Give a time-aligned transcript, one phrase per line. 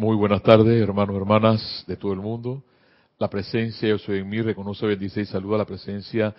[0.00, 2.64] Muy buenas tardes, hermanos y hermanas de todo el mundo.
[3.18, 6.34] La presencia Yo Soy en mí reconoce, bendice y saluda la presencia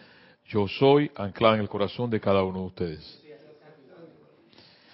[0.48, 3.24] Yo Soy anclada en el corazón de cada uno de ustedes.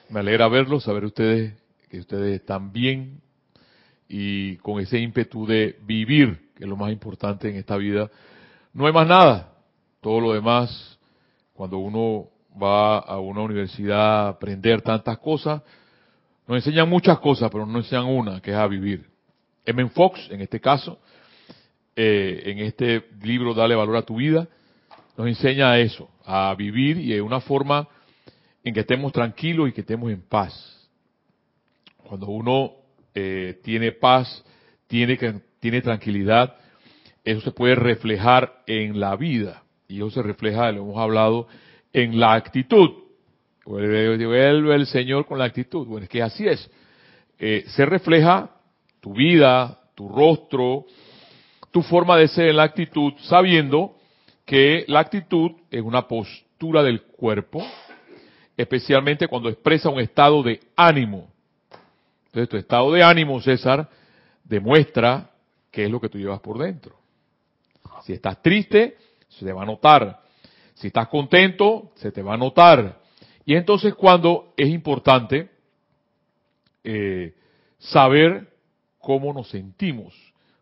[0.10, 1.54] Me alegra verlos, saber ustedes
[1.90, 3.22] que ustedes están bien
[4.10, 8.12] y con ese ímpetu de vivir, que es lo más importante en esta vida.
[8.74, 9.54] No hay más nada.
[10.02, 11.00] Todo lo demás,
[11.54, 12.28] cuando uno
[12.62, 15.62] va a una universidad a aprender tantas cosas,
[16.48, 19.06] nos enseñan muchas cosas, pero no nos enseñan una, que es a vivir.
[19.66, 19.90] M.
[19.90, 21.00] Fox, en este caso,
[21.96, 24.48] eh, en este libro Dale Valor a tu Vida,
[25.18, 27.88] nos enseña eso, a vivir y de una forma
[28.64, 30.90] en que estemos tranquilos y que estemos en paz.
[31.98, 32.72] Cuando uno
[33.14, 34.46] eh, tiene paz,
[34.88, 35.18] tiene,
[35.60, 36.56] tiene tranquilidad,
[37.24, 39.64] eso se puede reflejar en la vida.
[39.88, 41.48] Y eso se refleja, lo hemos hablado,
[41.92, 43.07] en la actitud.
[43.68, 45.86] Vuelve, el Señor con la actitud.
[45.86, 46.72] Bueno, es que así es.
[47.38, 48.50] Eh, se refleja
[49.02, 50.86] tu vida, tu rostro,
[51.70, 53.98] tu forma de ser en la actitud, sabiendo
[54.46, 57.62] que la actitud es una postura del cuerpo,
[58.56, 61.28] especialmente cuando expresa un estado de ánimo.
[62.28, 63.90] Entonces, tu estado de ánimo, César,
[64.46, 65.30] demuestra
[65.70, 66.96] qué es lo que tú llevas por dentro.
[68.06, 68.96] Si estás triste,
[69.28, 70.22] se te va a notar.
[70.76, 73.07] Si estás contento, se te va a notar.
[73.48, 75.50] Y entonces cuando es importante
[76.84, 77.34] eh,
[77.78, 78.54] saber
[79.00, 80.14] cómo nos sentimos,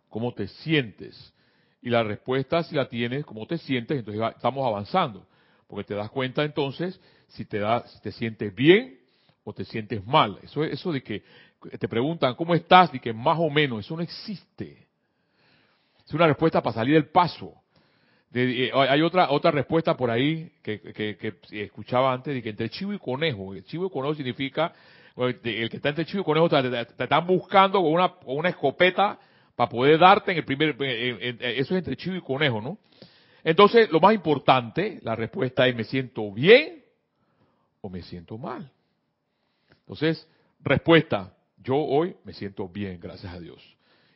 [0.08, 1.33] cómo te sientes.
[1.81, 5.25] Y la respuesta, si la tienes, cómo te sientes, entonces estamos avanzando.
[5.67, 9.00] Porque te das cuenta entonces si te, da, si te sientes bien
[9.44, 10.38] o te sientes mal.
[10.44, 11.23] Eso, eso de que
[11.80, 12.94] te preguntan, ¿cómo estás?
[12.94, 14.88] Y que más o menos, eso no existe.
[16.06, 17.52] Es una respuesta para salir del paso.
[18.38, 22.91] Eh, hay otra otra respuesta por ahí que, que, escuchaba antes de que entre chivo
[22.91, 23.58] y conejo.
[23.61, 24.73] Chivo y conejo significa
[25.16, 29.17] el que está entre chivo y conejo te, están buscando con una, con una escopeta
[29.56, 30.75] para poder darte en el primer.
[30.81, 32.78] eso es entre chivo y conejo, ¿no?
[33.41, 36.84] Entonces, lo más importante, la respuesta es: ¿me siento bien
[37.79, 38.69] o me siento mal?
[39.79, 40.28] Entonces,
[40.59, 43.63] respuesta: yo hoy me siento bien, gracias a Dios.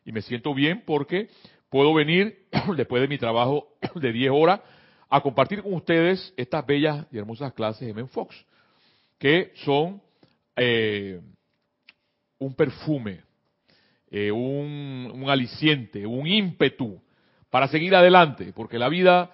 [0.03, 1.29] Y me siento bien porque
[1.69, 4.61] puedo venir después de mi trabajo de 10 horas
[5.09, 8.35] a compartir con ustedes estas bellas y hermosas clases de Men Fox,
[9.17, 10.01] que son
[10.55, 11.19] eh,
[12.37, 13.21] un perfume,
[14.11, 17.01] eh, un, aliciente, un ímpetu
[17.49, 19.31] para seguir adelante, porque la vida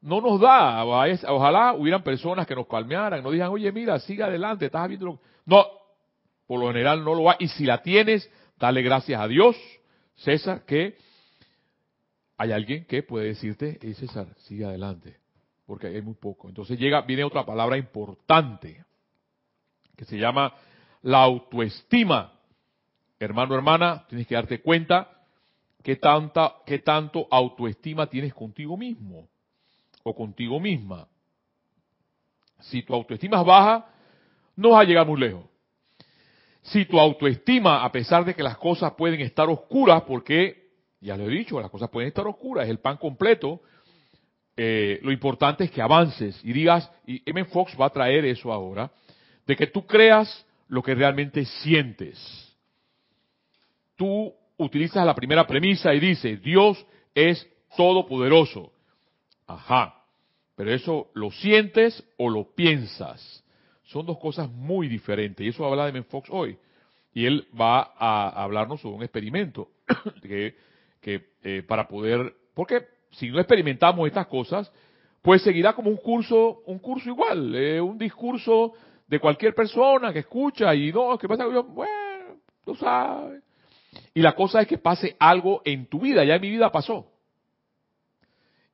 [0.00, 4.66] no nos da, ojalá hubieran personas que nos palmearan, nos digan, oye, mira, sigue adelante,
[4.66, 5.66] estás viendo No,
[6.46, 9.56] por lo general no lo va, y si la tienes, dale gracias a Dios,
[10.16, 10.96] César, que
[12.40, 15.18] hay alguien que puede decirte, hey César, sigue adelante,
[15.66, 16.48] porque hay muy poco.
[16.48, 18.82] Entonces llega, viene otra palabra importante,
[19.94, 20.54] que se llama
[21.02, 22.32] la autoestima.
[23.18, 25.22] Hermano, hermana, tienes que darte cuenta
[25.82, 29.28] qué tanta, qué tanto autoestima tienes contigo mismo
[30.02, 31.06] o contigo misma.
[32.60, 33.86] Si tu autoestima es baja,
[34.56, 35.44] no vas a llegar muy lejos.
[36.62, 40.59] Si tu autoestima, a pesar de que las cosas pueden estar oscuras, porque
[41.00, 43.60] ya lo he dicho, las cosas pueden estar oscuras, es el pan completo.
[44.56, 47.44] Eh, lo importante es que avances y digas, y M.
[47.46, 48.90] Fox va a traer eso ahora,
[49.46, 52.18] de que tú creas lo que realmente sientes.
[53.96, 56.84] Tú utilizas la primera premisa y dices, Dios
[57.14, 58.72] es todopoderoso.
[59.46, 60.04] Ajá,
[60.54, 63.42] pero eso lo sientes o lo piensas.
[63.84, 66.02] Son dos cosas muy diferentes y eso habla de M.
[66.04, 66.58] Fox hoy.
[67.12, 69.70] Y él va a hablarnos sobre un experimento
[70.22, 70.54] que
[71.00, 74.70] que eh, para poder, porque si no experimentamos estas cosas,
[75.22, 78.72] pues seguirá como un curso, un curso igual, eh, un discurso
[79.06, 81.44] de cualquier persona que escucha y no, ¿qué pasa?
[81.44, 83.42] Yo, bueno, tú sabes.
[84.14, 87.10] Y la cosa es que pase algo en tu vida, ya en mi vida pasó.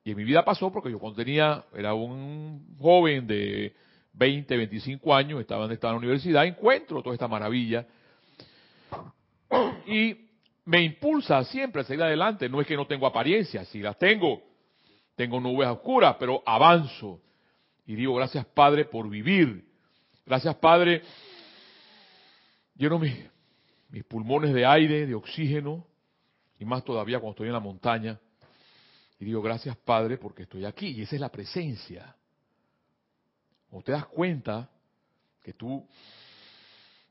[0.04, 3.74] Y en mi vida pasó porque yo cuando tenía, era un joven de
[4.12, 7.86] 20, 25 años, estaba en, estaba en la universidad, encuentro toda esta maravilla.
[9.86, 10.25] Y
[10.66, 12.48] me impulsa siempre a seguir adelante.
[12.48, 14.42] No es que no tengo apariencia, si las tengo.
[15.14, 17.22] Tengo nubes oscuras, pero avanzo.
[17.86, 19.64] Y digo, gracias Padre por vivir.
[20.26, 21.02] Gracias Padre.
[22.74, 23.16] Lleno mis,
[23.90, 25.86] mis pulmones de aire, de oxígeno,
[26.58, 28.20] y más todavía cuando estoy en la montaña.
[29.20, 30.88] Y digo, gracias Padre porque estoy aquí.
[30.88, 32.14] Y esa es la presencia.
[33.70, 34.68] Cuando te das cuenta
[35.42, 35.86] que tú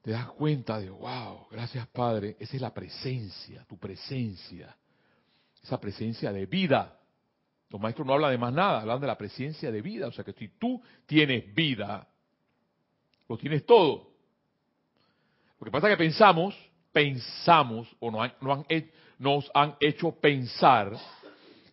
[0.05, 4.77] te das cuenta de, wow, gracias Padre, esa es la presencia, tu presencia,
[5.63, 6.99] esa presencia de vida.
[7.71, 10.23] Los maestros no hablan de más nada, hablan de la presencia de vida, o sea
[10.23, 12.07] que si tú tienes vida,
[13.27, 14.11] lo tienes todo.
[15.59, 16.55] Lo que pasa es que pensamos,
[16.93, 18.85] pensamos o nos han,
[19.17, 20.95] nos han hecho pensar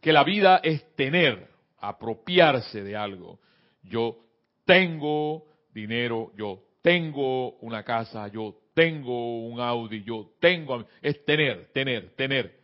[0.00, 1.50] que la vida es tener,
[1.80, 3.40] apropiarse de algo.
[3.82, 4.24] Yo
[4.64, 5.44] tengo
[5.74, 12.60] dinero, yo tengo una casa, yo tengo un Audi, yo tengo, es tener, tener, tener.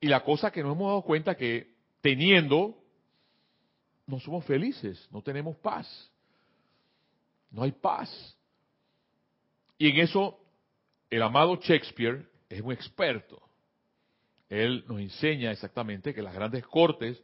[0.00, 2.82] Y la cosa que nos hemos dado cuenta que teniendo,
[4.06, 6.10] no somos felices, no tenemos paz.
[7.50, 8.36] No hay paz.
[9.78, 10.38] Y en eso
[11.10, 13.42] el amado Shakespeare es un experto.
[14.48, 17.20] Él nos enseña exactamente que las grandes cortes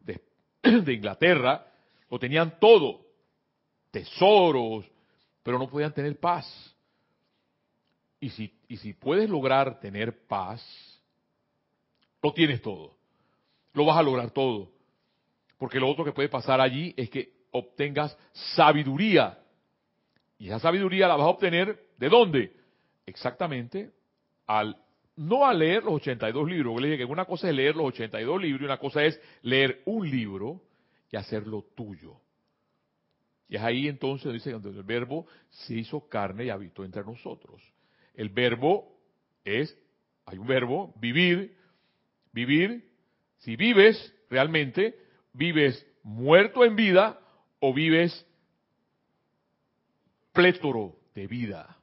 [0.00, 0.20] de,
[0.62, 1.66] de Inglaterra
[2.10, 3.06] lo tenían todo,
[3.90, 4.91] tesoros,
[5.42, 6.46] pero no podían tener paz.
[8.20, 10.62] Y si, puedes lograr tener paz,
[12.22, 12.96] lo tienes todo.
[13.72, 14.70] Lo vas a lograr todo.
[15.58, 18.16] Porque lo otro que puede pasar allí es que obtengas
[18.54, 19.38] sabiduría.
[20.38, 22.56] Y esa sabiduría la vas a obtener de dónde?
[23.06, 23.90] Exactamente
[24.46, 24.76] al
[25.16, 26.80] no a leer los 82 libros.
[26.80, 29.82] Le dije que una cosa es leer los 82 libros y una cosa es leer
[29.84, 30.62] un libro
[31.10, 32.16] y hacerlo tuyo.
[33.52, 37.60] Y es ahí entonces dice que el verbo se hizo carne y habitó entre nosotros.
[38.14, 38.96] El verbo
[39.44, 39.78] es,
[40.24, 41.54] hay un verbo, vivir,
[42.32, 42.88] vivir.
[43.40, 44.98] Si vives realmente,
[45.34, 47.20] vives muerto en vida
[47.60, 48.26] o vives
[50.32, 51.76] plétoro de vida.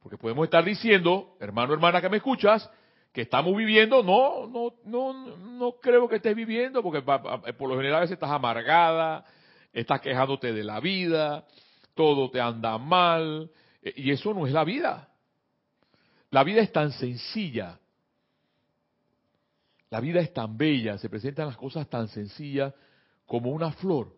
[0.00, 2.70] Porque podemos estar diciendo, hermano, hermana que me escuchas,
[3.12, 7.96] que estamos viviendo, no, no, no, no creo que estés viviendo, porque por lo general
[7.96, 9.26] a veces estás amargada,
[9.72, 11.46] estás quejándote de la vida,
[11.94, 13.50] todo te anda mal,
[13.82, 15.08] e, y eso no es la vida.
[16.30, 17.78] La vida es tan sencilla,
[19.90, 22.72] la vida es tan bella, se presentan las cosas tan sencillas
[23.26, 24.14] como una flor,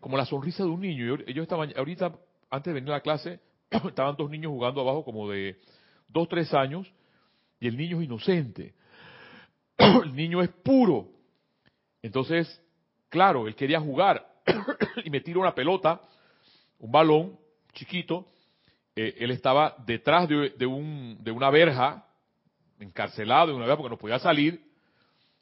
[0.00, 1.16] como la sonrisa de un niño.
[1.26, 2.12] Yo, estaba, ahorita,
[2.50, 3.40] antes de venir a la clase,
[3.70, 5.58] estaban dos niños jugando abajo como de
[6.08, 6.90] dos, tres años,
[7.60, 8.74] y el niño es inocente.
[9.78, 11.08] el niño es puro.
[12.02, 12.60] Entonces,
[13.12, 14.26] claro, él quería jugar
[15.04, 16.00] y me tiró una pelota,
[16.80, 17.38] un balón
[17.74, 18.26] chiquito.
[18.96, 22.06] Eh, él estaba detrás de, un, de una verja,
[22.80, 24.64] encarcelado en una verja porque no podía salir,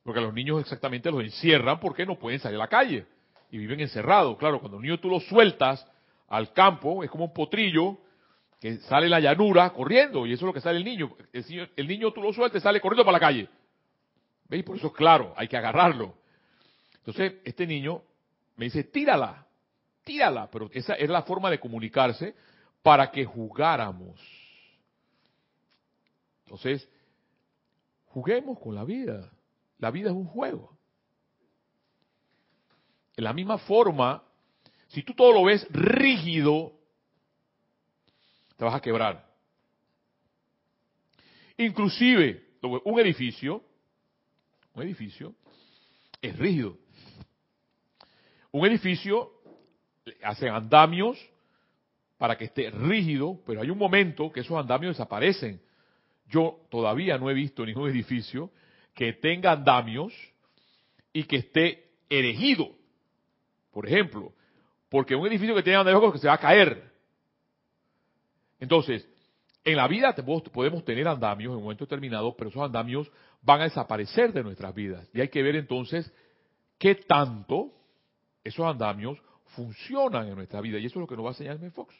[0.02, 3.06] porque los niños exactamente los encierran porque no pueden salir a la calle
[3.50, 4.36] y viven encerrados.
[4.36, 5.86] Claro, cuando un niño tú lo sueltas
[6.28, 7.98] al campo, es como un potrillo
[8.60, 11.16] que sale la llanura corriendo, y eso es lo que sale el niño.
[11.32, 13.48] El niño, tú lo sueltas, sale corriendo para la calle.
[14.48, 14.64] ¿Veis?
[14.64, 16.19] Por eso es claro, hay que agarrarlo.
[17.10, 18.04] Entonces, este niño
[18.54, 19.44] me dice, tírala,
[20.04, 22.36] tírala, pero esa es la forma de comunicarse
[22.82, 24.20] para que jugáramos.
[26.44, 26.88] Entonces,
[28.06, 29.28] juguemos con la vida.
[29.78, 30.78] La vida es un juego.
[33.16, 34.22] En la misma forma,
[34.86, 36.72] si tú todo lo ves rígido,
[38.56, 39.28] te vas a quebrar.
[41.56, 43.64] Inclusive, un edificio,
[44.74, 45.34] un edificio
[46.22, 46.78] es rígido.
[48.52, 49.30] Un edificio
[50.22, 51.18] hace andamios
[52.18, 55.60] para que esté rígido, pero hay un momento que esos andamios desaparecen.
[56.26, 58.50] Yo todavía no he visto ningún edificio
[58.94, 60.12] que tenga andamios
[61.12, 62.68] y que esté erigido.
[63.70, 64.32] Por ejemplo,
[64.88, 66.90] porque un edificio que tiene andamios que se va a caer.
[68.58, 69.08] Entonces,
[69.64, 70.14] en la vida
[70.52, 73.10] podemos tener andamios en un momento determinado, pero esos andamios
[73.42, 75.08] van a desaparecer de nuestras vidas.
[75.14, 76.12] Y hay que ver entonces
[76.78, 77.72] qué tanto
[78.44, 79.18] esos andamios
[79.54, 80.78] funcionan en nuestra vida.
[80.78, 81.94] Y eso es lo que nos va a enseñar el Fox.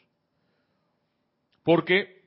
[1.63, 2.23] Porque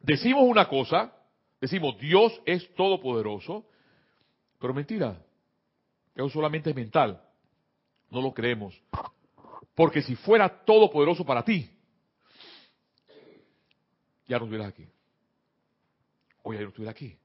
[0.00, 1.12] decimos una cosa,
[1.60, 3.66] decimos Dios es todopoderoso,
[4.58, 5.20] pero mentira.
[6.14, 7.22] Eso solamente es mental.
[8.10, 8.80] No lo creemos.
[9.74, 11.70] Porque si fuera todopoderoso para ti,
[14.26, 14.86] ya no estuviera aquí.
[16.42, 17.16] Hoy ya no estuviera aquí.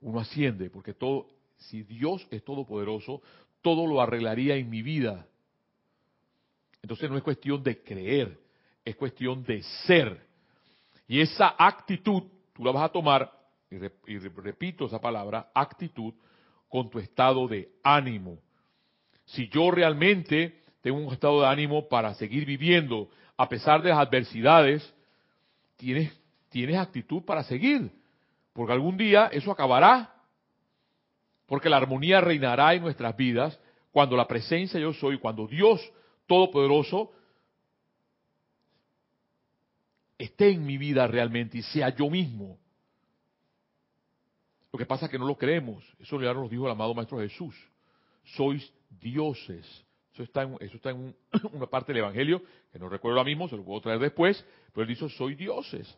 [0.00, 3.22] Uno asciende porque todo, si Dios es todopoderoso,
[3.64, 5.26] todo lo arreglaría en mi vida.
[6.82, 8.38] Entonces no es cuestión de creer,
[8.84, 10.20] es cuestión de ser.
[11.08, 13.32] Y esa actitud, tú la vas a tomar,
[13.70, 16.12] y, repito esa palabra, actitud,
[16.68, 18.38] con tu estado de ánimo.
[19.24, 23.98] Si yo realmente tengo un estado de ánimo para seguir viviendo a pesar de las
[23.98, 24.94] adversidades,
[25.78, 26.12] tienes,
[26.78, 27.90] actitud para seguir,
[28.52, 30.13] porque algún día eso acabará,
[31.54, 33.56] porque la armonía reinará en nuestras vidas
[33.92, 35.80] cuando la presencia yo soy, cuando Dios
[36.26, 37.12] Todopoderoso
[40.18, 42.58] esté en mi vida realmente y sea yo mismo.
[44.72, 45.84] Lo que pasa es que no lo creemos.
[46.00, 47.54] Eso ya nos dijo el amado Maestro Jesús.
[48.34, 49.64] Sois dioses,
[50.12, 51.14] Eso está en, eso está en
[51.52, 52.42] una parte del Evangelio,
[52.72, 55.96] que no recuerdo ahora mismo, se lo puedo traer después, pero él dice, soy dioses.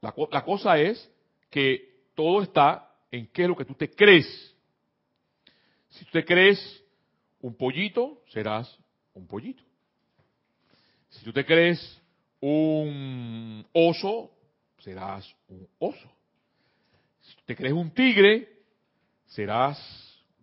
[0.00, 1.08] La cosa es
[1.50, 4.54] que todo está en qué es lo que tú te crees.
[5.90, 6.84] Si tú te crees
[7.40, 8.78] un pollito, serás
[9.14, 9.62] un pollito.
[11.08, 12.00] Si tú te crees
[12.40, 14.30] un oso,
[14.78, 16.10] serás un oso.
[17.22, 18.48] Si tú te crees un tigre,
[19.26, 19.78] serás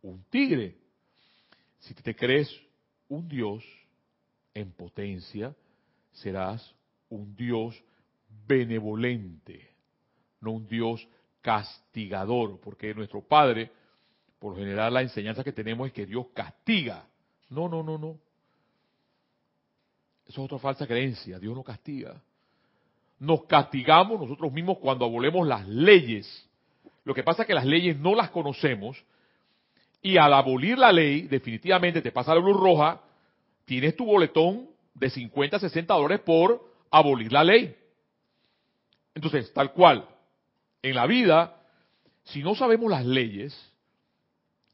[0.02, 0.76] un tigre.
[1.80, 2.50] Si te crees
[3.08, 3.64] un Dios
[4.54, 5.56] en potencia,
[6.12, 6.76] serás
[7.10, 7.82] un Dios
[8.48, 9.70] benevolente,
[10.42, 11.08] no un Dios
[11.46, 13.70] castigador, porque nuestro Padre,
[14.40, 17.06] por lo general la enseñanza que tenemos es que Dios castiga.
[17.52, 18.18] No, no, no, no.
[20.26, 22.20] Eso es otra falsa creencia, Dios no castiga.
[23.20, 26.50] Nos castigamos nosotros mismos cuando abolemos las leyes.
[27.04, 28.98] Lo que pasa es que las leyes no las conocemos
[30.02, 33.04] y al abolir la ley, definitivamente te pasa la luz roja,
[33.66, 37.76] tienes tu boletón de 50, 60 dólares por abolir la ley.
[39.14, 40.10] Entonces, tal cual,
[40.86, 41.56] en la vida,
[42.26, 43.56] si no sabemos las leyes,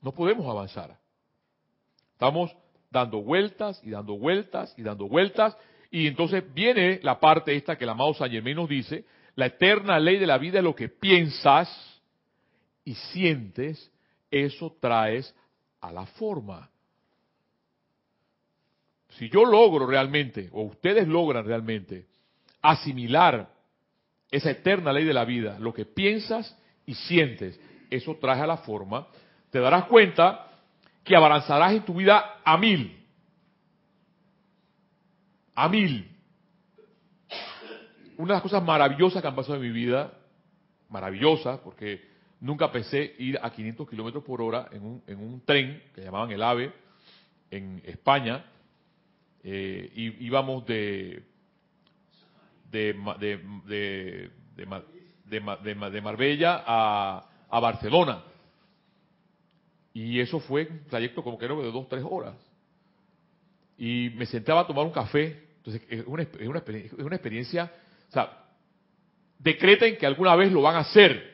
[0.01, 0.97] no podemos avanzar.
[2.11, 2.53] Estamos
[2.89, 5.55] dando vueltas y dando vueltas y dando vueltas,
[5.89, 9.99] y entonces viene la parte esta que el amado San Germán nos dice, la eterna
[9.99, 11.69] ley de la vida es lo que piensas
[12.83, 13.89] y sientes
[14.29, 15.33] eso traes
[15.79, 16.69] a la forma.
[19.11, 22.07] Si yo logro realmente, o ustedes logran realmente,
[22.61, 23.49] asimilar
[24.31, 27.59] esa eterna ley de la vida, lo que piensas y sientes,
[27.89, 29.07] eso trae a la forma,
[29.49, 30.47] te darás cuenta
[31.03, 32.97] que avanzarás en tu vida a mil.
[35.53, 36.07] A mil.
[38.17, 40.13] Una de las cosas maravillosas que han pasado en mi vida,
[40.89, 42.11] maravillosas, porque
[42.41, 46.31] Nunca pensé ir a 500 kilómetros por hora en un, en un, tren que llamaban
[46.31, 46.73] el AVE
[47.51, 48.43] en España.
[49.43, 51.23] Eh, íbamos de
[52.71, 52.93] de,
[53.67, 54.31] de,
[55.25, 58.23] de, Marbella a, a, Barcelona.
[59.93, 62.35] Y eso fue un trayecto como que era de dos, tres horas.
[63.77, 65.49] Y me sentaba a tomar un café.
[65.57, 67.71] Entonces, es una, es una, es una experiencia,
[68.09, 68.45] o sea,
[69.37, 71.31] decreten que alguna vez lo van a hacer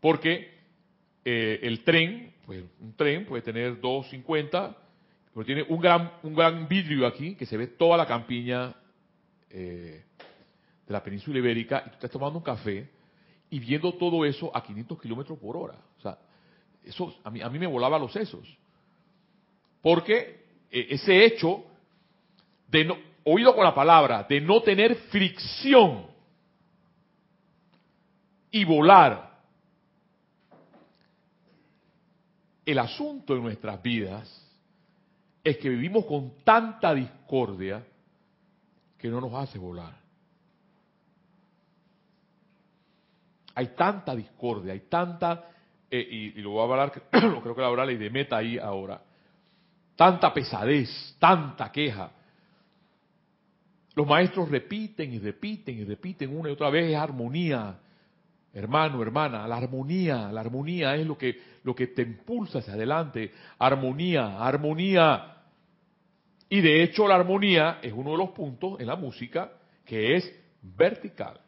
[0.00, 0.50] porque
[1.24, 4.76] eh, el tren, pues un tren puede tener 250,
[5.34, 8.74] pero tiene un gran, un gran vidrio aquí que se ve toda la campiña
[9.50, 10.04] eh,
[10.86, 12.88] de la península ibérica y tú estás tomando un café
[13.50, 15.74] y viendo todo eso a 500 kilómetros por hora.
[15.98, 16.18] O sea,
[16.84, 18.46] eso a mí, a mí me volaba los sesos.
[19.82, 21.64] Porque eh, ese hecho
[22.68, 26.06] de no, oído con la palabra, de no tener fricción
[28.50, 29.30] y volar
[32.70, 34.48] El asunto de nuestras vidas
[35.42, 37.84] es que vivimos con tanta discordia
[39.00, 39.98] que no nos hace volar.
[43.54, 45.48] Hay tanta discordia, hay tanta,
[45.90, 49.02] eh, y, lo voy a hablar, creo que lo habrá ley de meta ahí ahora,
[49.96, 52.12] tanta pesadez, tanta queja.
[53.94, 57.78] Los maestros repiten y repiten y repiten una y otra vez, es armonía,
[58.52, 63.32] Hermano, hermana, la armonía, la armonía es lo que, lo que te impulsa hacia adelante.
[63.58, 65.36] Armonía, armonía.
[66.50, 69.52] Y de hecho la armonía es uno de los puntos en la música
[69.86, 71.40] que es vertical.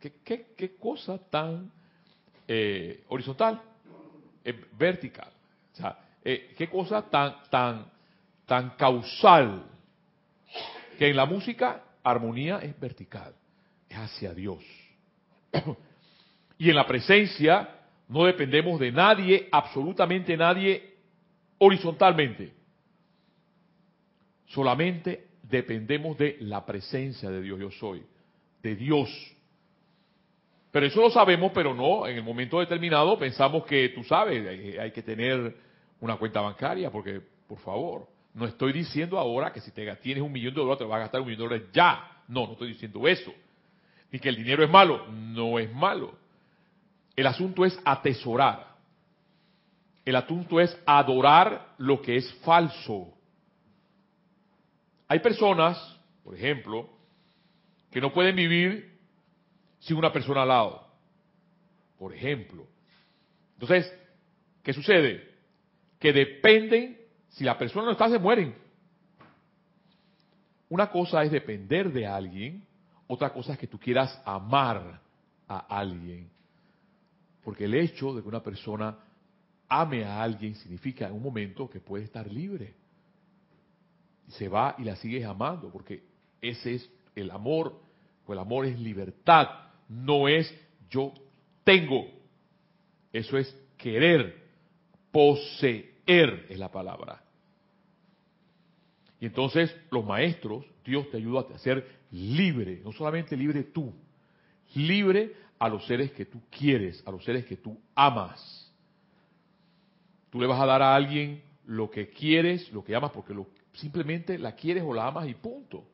[0.00, 1.70] ¿Qué, cosa tan
[2.46, 3.60] eh, horizontal?
[4.78, 5.28] Vertical.
[5.74, 7.86] O sea, eh, qué cosa tan, tan,
[8.46, 9.66] tan causal.
[10.98, 13.34] Que en la música armonía es vertical,
[13.88, 14.64] es hacia Dios.
[16.60, 17.68] Y en la presencia
[18.08, 20.96] no dependemos de nadie, absolutamente nadie,
[21.58, 22.57] horizontalmente.
[24.48, 28.02] Solamente dependemos de la presencia de Dios, yo soy,
[28.62, 29.08] de Dios.
[30.70, 34.90] Pero eso lo sabemos, pero no, en el momento determinado pensamos que, tú sabes, hay,
[34.90, 35.56] que tener
[36.00, 40.32] una cuenta bancaria, porque, por favor, no estoy diciendo ahora que si te tienes un
[40.32, 42.22] millón de dólares te vas a gastar un millón de dólares ya.
[42.28, 43.32] No, no estoy diciendo eso.
[44.12, 45.06] Ni que el dinero es malo.
[45.08, 46.14] No es malo.
[47.16, 48.76] El asunto es atesorar.
[50.04, 53.17] El asunto es adorar lo que es falso.
[55.08, 55.78] Hay personas,
[56.22, 56.88] por ejemplo,
[57.90, 58.98] que no pueden vivir
[59.80, 60.86] sin una persona al lado.
[61.98, 62.66] Por ejemplo.
[63.54, 63.92] Entonces,
[64.62, 65.26] ¿qué sucede?
[65.98, 67.00] Que dependen,
[67.30, 68.54] si la persona no está, se mueren.
[70.68, 72.62] Una cosa es depender de alguien,
[73.06, 75.00] otra cosa es que tú quieras amar
[75.48, 76.28] a alguien.
[77.42, 78.98] Porque el hecho de que una persona
[79.68, 82.74] ame a alguien significa en un momento que puede estar libre.
[84.28, 86.04] Se va y la sigues amando, porque
[86.40, 87.80] ese es el amor,
[88.24, 89.48] pues el amor es libertad,
[89.88, 90.54] no es
[90.90, 91.12] yo
[91.64, 92.06] tengo.
[93.12, 94.36] Eso es querer,
[95.10, 97.22] poseer es la palabra.
[99.20, 103.92] Y entonces los maestros, Dios te ayuda a ser libre, no solamente libre tú,
[104.74, 108.72] libre a los seres que tú quieres, a los seres que tú amas.
[110.30, 113.48] Tú le vas a dar a alguien lo que quieres, lo que amas, porque lo,
[113.80, 115.84] simplemente la quieres o la amas y punto.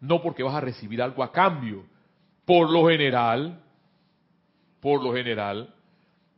[0.00, 1.84] No porque vas a recibir algo a cambio.
[2.44, 3.62] Por lo general,
[4.80, 5.72] por lo general,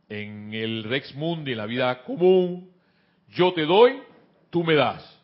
[0.07, 2.71] en el Rex Mundi, en la vida común,
[3.29, 4.01] yo te doy,
[4.49, 5.15] tú me das.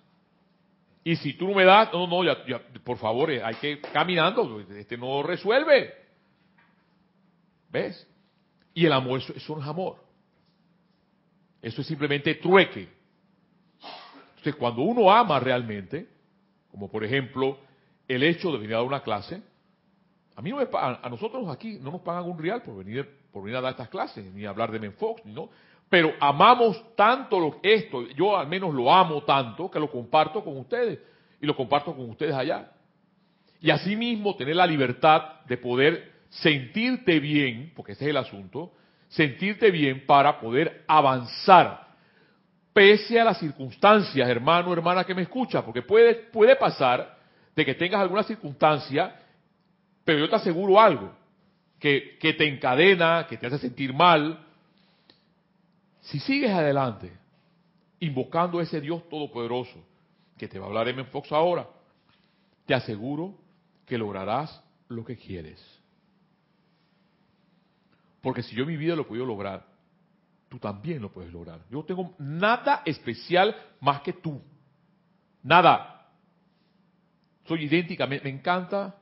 [1.03, 3.81] Y si tú no me das, no, no, ya, por favor, eh, hay que ir
[3.81, 5.93] caminando, este no resuelve.
[7.69, 8.07] ¿Ves?
[8.73, 9.97] Y el amor, eso, no es amor.
[11.61, 12.87] Eso es simplemente trueque.
[14.41, 16.07] Entonces, cuando uno ama realmente,
[16.71, 17.59] como por ejemplo
[18.07, 19.39] el hecho de venir a dar una clase,
[20.35, 23.43] a mí no me a nosotros aquí no nos pagan un real por venir por
[23.43, 25.49] venir a dar estas clases, ni hablar de Menfox, ni no.
[25.89, 30.57] Pero amamos tanto lo, esto, yo al menos lo amo tanto que lo comparto con
[30.57, 30.97] ustedes
[31.39, 32.71] y lo comparto con ustedes allá.
[33.59, 38.71] Y asimismo tener la libertad de poder sentirte bien, porque ese es el asunto,
[39.07, 41.90] sentirte bien para poder avanzar,
[42.73, 47.17] pese a las circunstancias, hermano, hermana que me escucha, porque puede, puede pasar
[47.55, 49.15] de que tengas alguna circunstancia,
[50.05, 51.13] pero yo te aseguro algo,
[51.79, 54.45] que, que te encadena, que te hace sentir mal,
[56.01, 57.11] si sigues adelante,
[57.99, 59.83] invocando a ese Dios todopoderoso,
[60.37, 61.67] que te va a hablar en Fox ahora,
[62.65, 63.35] te aseguro
[63.85, 65.61] que lograrás lo que quieres.
[68.21, 69.65] Porque si yo mi vida lo podido lograr,
[70.51, 71.61] tú también lo puedes lograr.
[71.69, 74.41] Yo no tengo nada especial más que tú.
[75.41, 76.09] Nada.
[77.45, 78.97] Soy idéntica, me, encanta.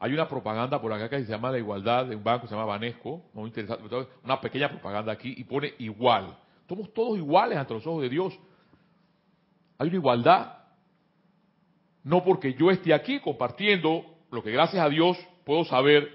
[0.00, 2.56] Hay una propaganda por acá que se llama La Igualdad de un banco que se
[2.56, 3.84] llama Banesco, muy interesante,
[4.24, 6.36] una pequeña propaganda aquí y pone igual.
[6.68, 8.36] Somos todos iguales ante los ojos de Dios.
[9.78, 10.58] Hay una igualdad.
[12.02, 16.10] No porque yo esté aquí compartiendo lo que gracias a Dios puedo saber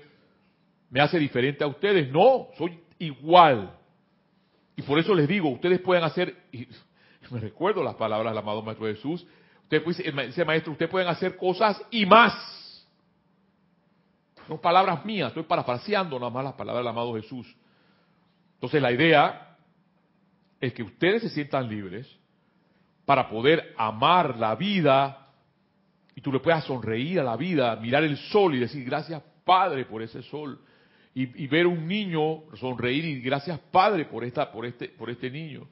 [0.90, 2.12] me hace diferente a ustedes.
[2.12, 3.77] No, soy igual.
[4.78, 6.68] Y por eso les digo, ustedes pueden hacer, y
[7.32, 9.26] me recuerdo las palabras del amado Maestro Jesús,
[9.64, 12.86] usted dice, maestro, ustedes pueden hacer cosas y más.
[14.48, 17.54] No palabras mías, estoy parafraseando nada más las palabras del amado Jesús.
[18.54, 19.58] Entonces la idea
[20.62, 22.08] es que ustedes se sientan libres
[23.04, 25.28] para poder amar la vida
[26.16, 29.86] y tú le puedas sonreír a la vida, mirar el sol y decir gracias Padre
[29.86, 30.60] por ese sol
[31.20, 35.68] y, ver un niño sonreír y gracias Padre por esta, por este, por este niño.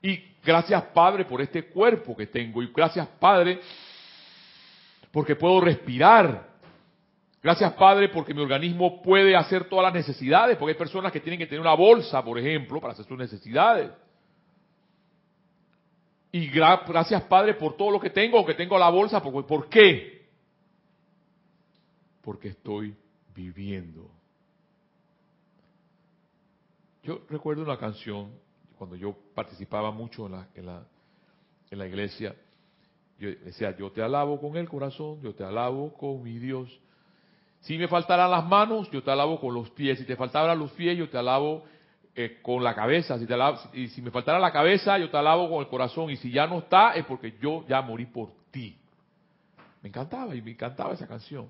[0.00, 2.62] Y gracias Padre por este cuerpo que tengo.
[2.62, 3.58] Y gracias Padre
[5.10, 6.48] porque puedo respirar.
[7.42, 10.56] Gracias Padre porque mi organismo puede hacer todas las necesidades.
[10.56, 13.90] Porque hay personas que tienen que tener una bolsa, por ejemplo, para hacer sus necesidades.
[16.30, 19.20] Y gracias Padre por todo lo que tengo, que tengo la bolsa.
[19.20, 20.28] ¿Por qué?
[22.22, 22.94] Porque estoy
[23.34, 24.13] viviendo.
[27.04, 28.32] Yo recuerdo una canción,
[28.78, 30.82] cuando yo participaba mucho en la, en la,
[31.70, 32.34] en la iglesia,
[33.18, 36.80] yo decía, yo te alabo con el corazón, yo te alabo con mi Dios.
[37.60, 39.98] Si me faltaran las manos, yo te alabo con los pies.
[39.98, 41.64] Si te faltaran los pies, yo te alabo
[42.14, 43.18] eh, con la cabeza.
[43.18, 46.10] Si te alabo, y si me faltara la cabeza, yo te alabo con el corazón.
[46.10, 48.76] Y si ya no está, es porque yo ya morí por ti.
[49.82, 51.48] Me encantaba y me encantaba esa canción.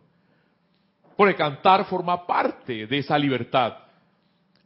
[1.17, 3.84] Porque cantar forma parte de esa libertad.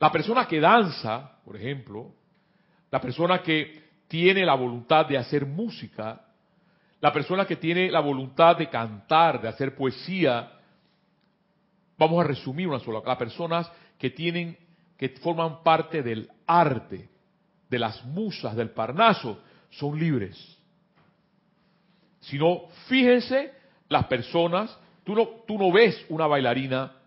[0.00, 2.14] La persona que danza, por ejemplo,
[2.90, 6.24] la persona que tiene la voluntad de hacer música,
[7.00, 10.52] la persona que tiene la voluntad de cantar, de hacer poesía,
[11.96, 14.56] vamos a resumir una sola, las personas que tienen,
[14.96, 17.08] que forman parte del arte,
[17.68, 20.58] de las musas, del parnaso, son libres.
[22.20, 23.52] Si no, fíjense
[23.88, 26.97] las personas, tú no, tú no ves una bailarina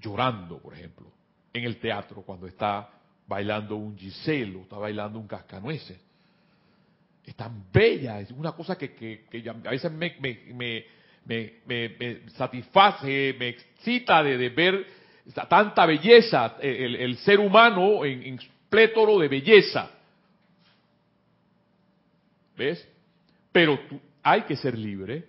[0.00, 1.10] llorando, por ejemplo,
[1.52, 2.88] en el teatro cuando está
[3.26, 5.98] bailando un Giselo, está bailando un cascanueces.
[7.24, 10.84] Es tan bella, es una cosa que, a veces me, me,
[12.28, 14.86] satisface, me excita de, ver
[15.48, 19.90] tanta belleza, el, ser humano en plétoro de belleza.
[22.56, 22.88] ¿Ves?
[23.52, 23.78] Pero
[24.22, 25.24] hay que ser libre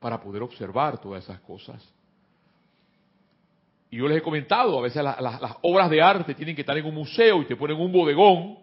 [0.00, 1.82] para poder observar todas esas cosas.
[3.90, 6.62] Y yo les he comentado, a veces la- la- las obras de arte tienen que
[6.62, 8.58] estar en un museo y te ponen un bodegón.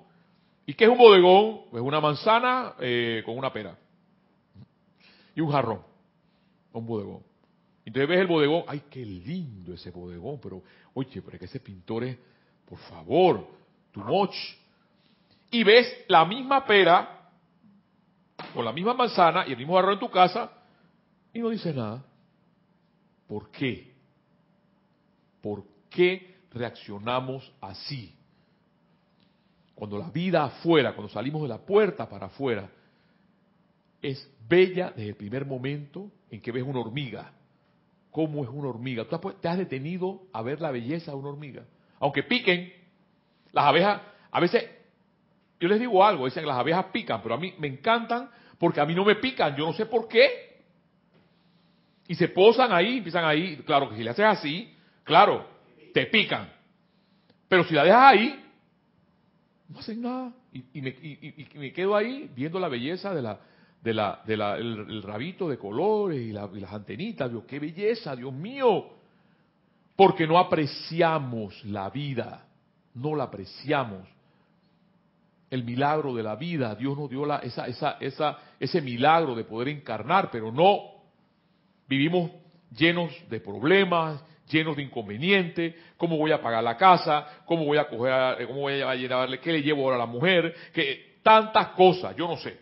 [0.66, 1.62] ¿Y qué es un bodegón?
[1.72, 3.78] Pues una manzana eh, con una pera.
[5.36, 5.82] Y un jarrón.
[6.74, 7.20] Un bodegón.
[7.86, 10.62] Entonces ves el bodegón, ay, qué lindo ese bodegón, pero,
[10.94, 12.18] oye, pero es que ese pintor es,
[12.68, 13.46] por favor,
[13.92, 14.36] too much.
[15.52, 17.30] Y ves la misma pera,
[18.54, 20.52] con la misma manzana y el mismo jarrón en tu casa,
[21.34, 22.04] y no dice nada.
[23.28, 23.93] ¿Por qué?
[25.44, 28.16] ¿Por qué reaccionamos así?
[29.76, 32.70] Cuando la vida afuera, cuando salimos de la puerta para afuera,
[34.02, 37.34] es bella desde el primer momento en que ves una hormiga.
[38.10, 39.04] ¿Cómo es una hormiga?
[39.04, 41.66] ¿Tú te has detenido a ver la belleza de una hormiga?
[42.00, 42.72] Aunque piquen,
[43.52, 44.02] las abejas,
[44.32, 44.64] a veces,
[45.60, 48.86] yo les digo algo, dicen las abejas pican, pero a mí me encantan porque a
[48.86, 50.62] mí no me pican, yo no sé por qué.
[52.08, 54.73] Y se posan ahí, empiezan ahí, claro que si le haces así,
[55.04, 55.46] claro,
[55.94, 56.50] te pican.
[57.48, 58.46] Pero si la dejas ahí,
[59.70, 60.34] no hacen nada.
[60.52, 63.40] Y, me, y- me quedo ahí viendo la belleza de la,
[63.82, 67.30] de la, de la, el, rabito de colores y, la- las antenitas.
[67.30, 68.90] Dios, qué belleza, Dios mío.
[69.96, 72.46] Porque no apreciamos la vida,
[72.96, 74.08] no la apreciamos.
[75.52, 79.44] El milagro de la vida, Dios nos dio la, esa, esa, esa, ese milagro de
[79.44, 80.80] poder encarnar, pero no.
[81.88, 82.32] Vivimos
[82.76, 87.88] llenos de problemas, llenos de inconvenientes, cómo voy a pagar la casa, cómo voy a
[87.88, 91.70] coger, a- cómo voy a llevarle, qué le llevo ahora a la mujer, que tantas
[91.70, 92.60] cosas, yo no sé.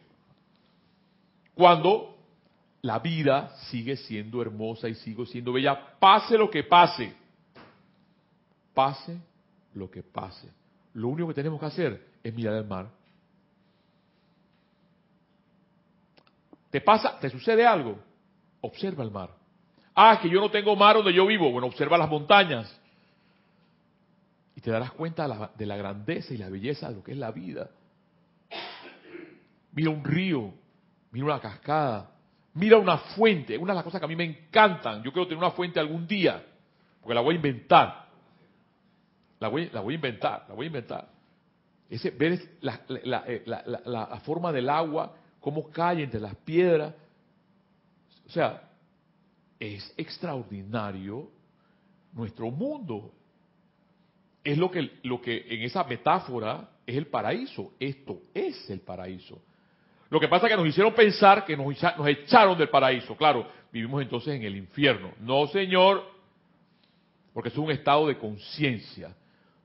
[1.53, 2.17] Cuando
[2.81, 7.13] la vida sigue siendo hermosa y sigue siendo bella, pase lo que pase,
[8.73, 9.17] pase
[9.73, 10.49] lo que pase.
[10.93, 12.89] Lo único que tenemos que hacer es mirar el mar.
[16.69, 17.99] ¿Te pasa, te sucede algo?
[18.61, 19.40] Observa el mar.
[19.95, 21.51] Ah, que yo no tengo mar donde yo vivo.
[21.51, 22.79] Bueno, observa las montañas.
[24.55, 27.11] Y te darás cuenta de la, de la grandeza y la belleza de lo que
[27.11, 27.69] es la vida.
[29.73, 30.53] Mira un río,
[31.11, 32.11] mira una cascada,
[32.53, 33.57] mira una fuente.
[33.57, 35.01] Una de las cosas que a mí me encantan.
[35.03, 36.43] Yo quiero tener una fuente algún día,
[37.01, 38.05] porque la voy a inventar.
[39.39, 41.07] La voy, la voy a inventar, la voy a inventar.
[41.89, 46.93] Ese, ver la- la- la- la- la forma del agua, cómo cae entre las piedras.
[48.27, 48.61] O sea,
[49.61, 51.29] es extraordinario
[52.13, 53.13] nuestro mundo.
[54.43, 57.73] Es lo que, lo que en esa metáfora es el paraíso.
[57.79, 59.39] Esto es el paraíso.
[60.09, 63.15] Lo que pasa es que nos hicieron pensar que nos, nos echaron del paraíso.
[63.15, 65.11] Claro, vivimos entonces en el infierno.
[65.19, 66.03] No, señor,
[67.31, 69.15] porque es un estado de conciencia.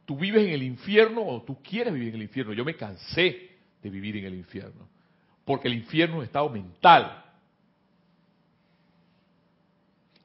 [0.05, 2.53] Tú vives en el infierno o tú quieres vivir en el infierno.
[2.53, 3.51] Yo me cansé
[3.83, 4.87] de vivir en el infierno.
[5.43, 7.25] Porque el infierno es un estado mental.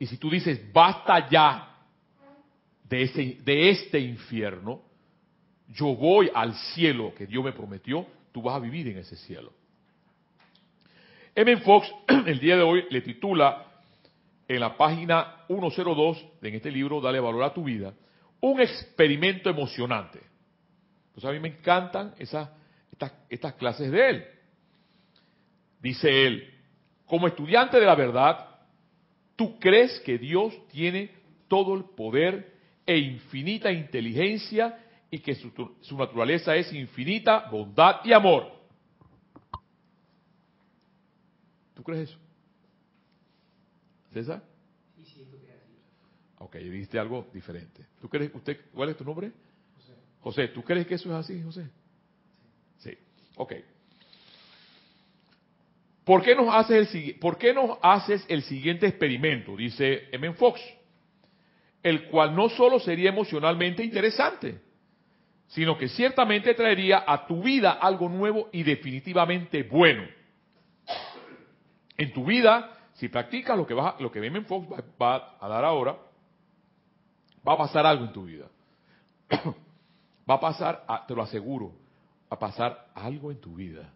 [0.02, 1.78] Y si tú dices, basta ya
[2.86, 4.82] de, ese, de este infierno,
[5.68, 9.54] yo voy al cielo que Dios me prometió, tú vas a vivir en ese cielo.
[11.36, 11.56] M.
[11.58, 11.88] Fox,
[12.26, 13.68] el día de hoy, le titula
[14.48, 17.94] en la página 102 en este libro, Dale valor a tu vida,
[18.40, 20.20] un experimento emocionante.
[21.10, 22.50] Entonces a mí me encantan esas,
[23.30, 24.26] estas clases de él.
[25.80, 26.52] Dice él,
[27.06, 28.51] como estudiante de la verdad,
[29.42, 31.10] tú crees que Dios tiene
[31.48, 32.54] todo el poder
[32.86, 35.52] e infinita inteligencia y que su,
[35.82, 38.52] su naturaleza es infinita bondad y amor.
[41.74, 42.20] ¿Tú crees eso?
[44.14, 44.44] ¿César?
[44.96, 45.74] Sí, siento que es así.
[46.38, 47.88] Ok, dijiste algo diferente.
[48.00, 49.32] ¿Tú crees, usted, cuál es tu nombre?
[49.76, 49.94] José.
[50.20, 51.68] José, ¿tú crees que eso es así, José?
[52.78, 52.96] Sí.
[53.38, 53.54] Ok.
[56.04, 59.56] ¿Por qué nos haces el, ¿por qué nos haces el siguiente experimento?
[59.56, 60.34] Dice M.
[60.34, 60.60] Fox.
[61.84, 64.62] El cual no solo sería emocionalmente interesante,
[65.48, 70.04] sino que ciertamente traería a tu vida algo nuevo y definitivamente bueno.
[71.98, 74.42] En tu vida, si practicas lo que, vas a- lo que M.
[74.42, 75.98] Fox va, va a dar ahora,
[77.48, 78.46] va a pasar algo en tu vida.
[80.30, 81.70] va a pasar, a- te lo aseguro,
[82.32, 83.92] va a pasar algo en tu vida.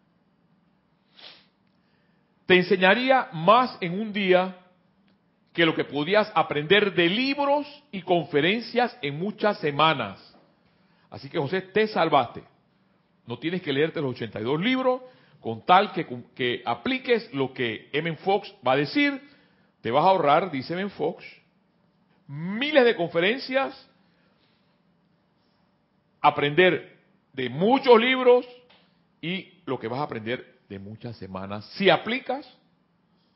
[2.45, 4.57] Te enseñaría más en un día
[5.53, 10.19] que lo que podías aprender de libros y conferencias en muchas semanas.
[11.09, 12.43] Así que José, te salvaste.
[13.25, 15.01] No tienes que leerte los 82 libros,
[15.39, 16.05] con tal que,
[16.35, 18.15] que apliques lo que M.
[18.17, 19.19] Fox va a decir,
[19.81, 20.89] te vas a ahorrar, dice M.
[20.89, 21.23] Fox,
[22.27, 23.89] miles de conferencias,
[26.21, 26.97] aprender
[27.33, 28.45] de muchos libros
[29.21, 32.47] y lo que vas a aprender de muchas semanas si aplicas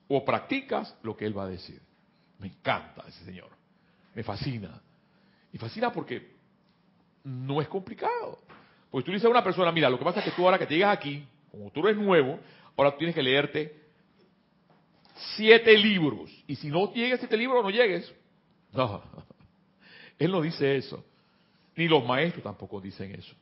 [0.08, 1.82] o practicas lo que él va a decir.
[2.39, 3.50] Me encanta ese señor,
[4.15, 4.82] me fascina.
[5.52, 6.36] Y fascina porque
[7.24, 8.39] no es complicado.
[8.89, 10.65] Porque tú dices a una persona, mira, lo que pasa es que tú ahora que
[10.65, 12.39] te llegas aquí, como tú eres nuevo,
[12.76, 13.80] ahora tienes que leerte
[15.36, 16.32] siete libros.
[16.48, 18.13] Y si no llegues a siete libros, no llegues.
[18.72, 19.02] No,
[20.20, 21.04] él no dice eso.
[21.76, 23.34] Ni los maestros tampoco dicen eso.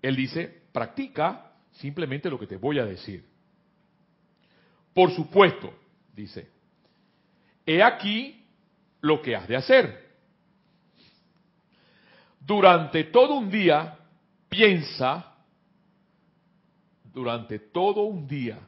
[0.00, 3.24] Él dice, practica simplemente lo que te voy a decir.
[4.94, 5.72] Por supuesto,
[6.14, 6.48] dice,
[7.64, 8.44] he aquí
[9.00, 10.12] lo que has de hacer.
[12.40, 13.98] Durante todo un día,
[14.48, 15.34] piensa,
[17.04, 18.58] durante todo un día,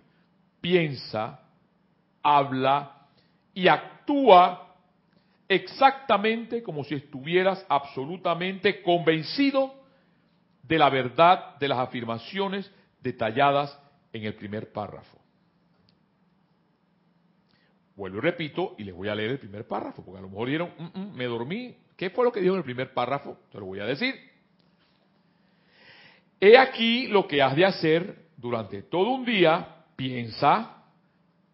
[0.60, 1.40] piensa,
[2.22, 3.08] habla
[3.52, 4.74] y actúa
[5.48, 9.74] exactamente como si estuvieras absolutamente convencido
[10.62, 12.70] de la verdad de las afirmaciones
[13.04, 13.78] detalladas
[14.12, 15.18] en el primer párrafo.
[17.94, 20.46] Vuelvo y repito, y les voy a leer el primer párrafo, porque a lo mejor
[20.48, 21.76] dijeron, mm, mm, me dormí.
[21.96, 23.38] ¿Qué fue lo que dijo en el primer párrafo?
[23.52, 24.14] Te lo voy a decir.
[26.40, 30.82] He aquí lo que has de hacer durante todo un día, piensa,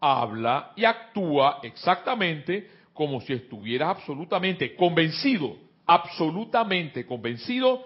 [0.01, 7.85] habla y actúa exactamente como si estuvieras absolutamente convencido, absolutamente convencido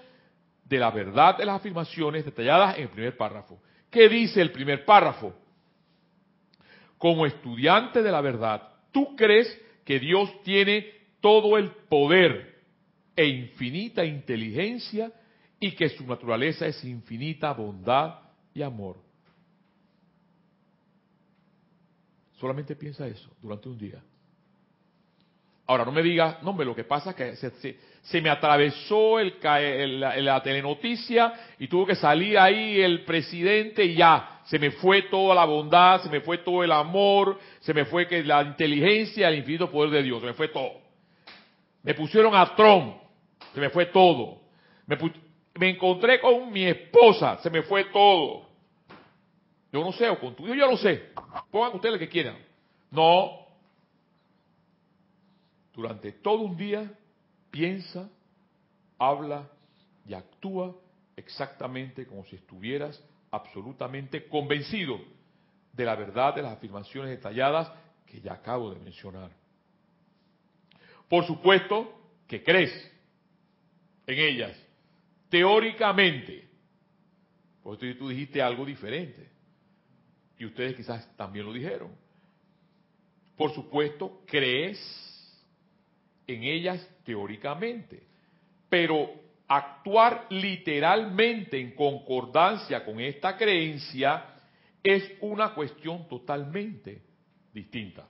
[0.65, 3.61] de la verdad de las afirmaciones detalladas en el primer párrafo.
[3.91, 5.35] ¿Qué dice el primer párrafo?
[6.99, 10.87] Como estudiante de la verdad, tú crees que Dios tiene
[11.21, 12.63] todo el poder
[13.17, 15.13] e infinita inteligencia
[15.61, 18.21] y que su naturaleza es infinita bondad
[18.53, 18.97] y amor.
[22.33, 24.03] Solamente piensa eso durante un día.
[25.67, 29.35] Ahora, no me digas, no, lo que pasa es que se, me atravesó el,
[29.99, 35.35] la, telenoticia y tuvo que salir ahí el presidente y ya, se me fue toda
[35.35, 39.39] la bondad, se me fue todo el amor, se me fue que la inteligencia, el
[39.39, 40.83] infinito poder de Dios, se me fue todo.
[41.83, 42.97] Me pusieron a Trump,
[43.55, 44.41] se me fue todo.
[44.87, 44.99] Me,
[45.55, 48.49] me encontré con mi esposa, se me fue todo.
[49.73, 51.11] Yo no sé, o con tu yo no sé.
[51.51, 52.37] Pongan ustedes lo que quieran.
[52.91, 53.44] No,
[55.75, 56.93] durante todo un día
[57.51, 58.09] piensa,
[58.99, 59.49] habla
[60.07, 60.75] y actúa
[61.17, 65.01] exactamente como si estuvieras absolutamente convencido
[65.73, 67.71] de la verdad de las afirmaciones detalladas
[68.07, 69.31] que ya acabo de mencionar.
[71.09, 71.93] Por supuesto
[72.27, 72.73] que crees
[74.07, 74.57] en ellas,
[75.29, 76.49] teóricamente,
[77.63, 79.29] porque tú dijiste algo diferente,
[80.39, 81.91] y ustedes quizás también lo dijeron.
[83.37, 84.79] Por supuesto, crees
[86.27, 88.03] en ellas teóricamente,
[88.69, 89.11] pero
[89.47, 94.25] actuar literalmente en concordancia con esta creencia
[94.83, 97.03] es una cuestión totalmente
[97.53, 98.07] distinta.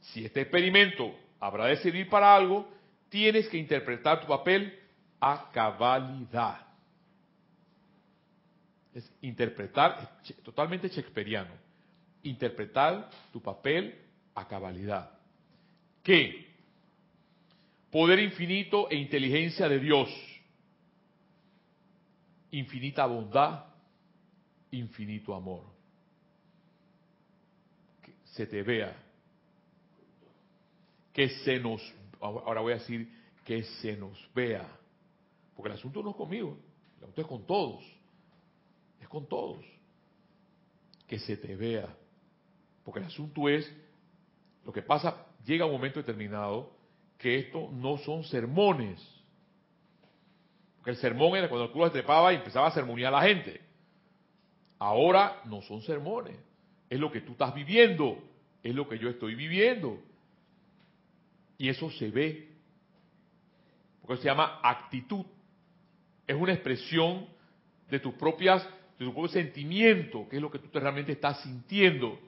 [0.00, 2.68] Si este experimento habrá de servir para algo,
[3.08, 4.78] tienes que interpretar tu papel
[5.20, 6.66] a cabalidad.
[8.94, 11.52] Es interpretar, totalmente shakespeariano,
[12.22, 13.94] interpretar tu papel
[14.34, 15.10] a cabalidad.
[16.02, 16.55] ¿Qué?
[17.90, 20.08] Poder infinito e inteligencia de Dios,
[22.50, 23.64] infinita bondad,
[24.70, 25.64] infinito amor.
[28.02, 28.96] Que se te vea,
[31.12, 31.80] que se nos,
[32.20, 33.10] ahora voy a decir,
[33.44, 34.66] que se nos vea,
[35.54, 36.58] porque el asunto no es conmigo,
[36.98, 37.84] el asunto es con todos,
[39.00, 39.64] es con todos,
[41.06, 41.88] que se te vea,
[42.84, 43.72] porque el asunto es,
[44.64, 46.75] lo que pasa, llega un momento determinado
[47.26, 49.04] que esto no son sermones.
[50.76, 53.26] Porque el sermón era cuando el cura se trepaba y empezaba a sermonear a la
[53.26, 53.60] gente.
[54.78, 56.36] Ahora no son sermones.
[56.88, 58.22] Es lo que tú estás viviendo.
[58.62, 59.98] Es lo que yo estoy viviendo.
[61.58, 62.48] Y eso se ve.
[64.02, 65.26] Porque se llama actitud.
[66.28, 67.26] Es una expresión
[67.90, 68.62] de tus propias,
[69.00, 72.20] de tu propio sentimiento, que es lo que tú realmente estás sintiendo.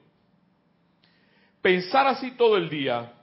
[1.61, 3.13] Pensar así todo el día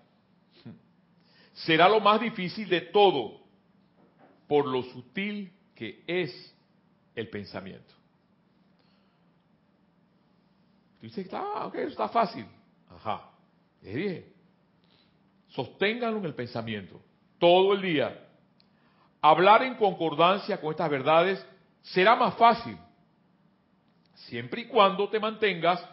[1.56, 3.40] será lo más difícil de todo
[4.46, 6.54] por lo sutil que es
[7.14, 7.94] el pensamiento.
[11.00, 12.46] Dice, ah, ok, eso está fácil.
[12.90, 13.30] Ajá.
[13.82, 14.32] Les dije,
[15.48, 17.00] sosténganlo en el pensamiento
[17.38, 18.22] todo el día.
[19.20, 21.46] Hablar en concordancia con estas verdades
[21.82, 22.76] será más fácil,
[24.14, 25.84] siempre y cuando te mantengas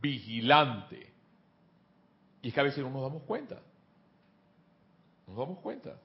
[0.00, 1.12] vigilante.
[2.42, 3.60] Y es que a veces no nos damos cuenta.
[5.26, 5.98] Nos damos cuenta.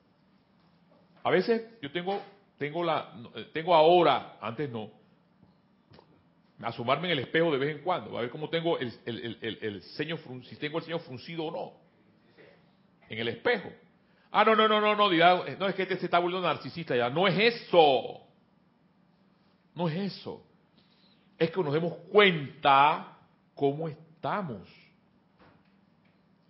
[1.23, 2.19] A veces yo tengo,
[2.57, 4.89] tengo la, eh, tengo ahora, antes no,
[6.61, 9.59] asomarme en el espejo de vez en cuando, a ver cómo tengo el, el, el,
[9.61, 11.73] el ceño, si tengo el ceño fruncido o no.
[13.09, 13.69] En el espejo.
[14.31, 16.95] Ah, no, no, no, no, no, dirá, no es que este se está volviendo narcisista
[16.95, 17.09] ya.
[17.09, 18.21] No es eso.
[19.75, 20.41] No es eso.
[21.37, 23.17] Es que nos demos cuenta
[23.53, 24.61] cómo estamos.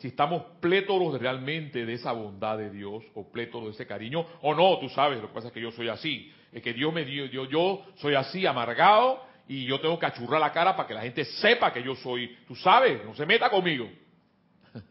[0.01, 4.55] Si estamos plétoros realmente de esa bondad de Dios o plétoros de ese cariño o
[4.55, 6.33] no, tú sabes, lo que pasa es que yo soy así.
[6.51, 10.51] Es que Dios me dio, yo, soy así, amargado, y yo tengo que achurrar la
[10.51, 13.87] cara para que la gente sepa que yo soy, tú sabes, no se meta conmigo.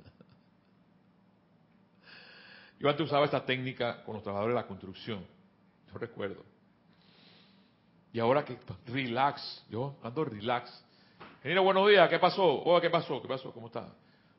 [2.78, 5.26] Yo antes usaba esta técnica con los trabajadores de la construcción,
[5.92, 6.44] yo recuerdo.
[8.10, 10.82] Y ahora que relax, yo ando relax.
[11.38, 12.62] Ingeniero, buenos días, ¿qué pasó?
[12.62, 13.20] Hola, ¿qué pasó?
[13.20, 13.52] ¿Qué pasó?
[13.52, 13.92] ¿Cómo está?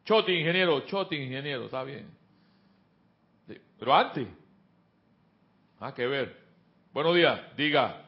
[0.04, 2.10] Choti, ingeniero, Choti, ingeniero, está bien.
[3.80, 4.28] Pero antes,
[5.80, 6.40] ah, que ver.
[6.94, 8.06] Buenos días, diga,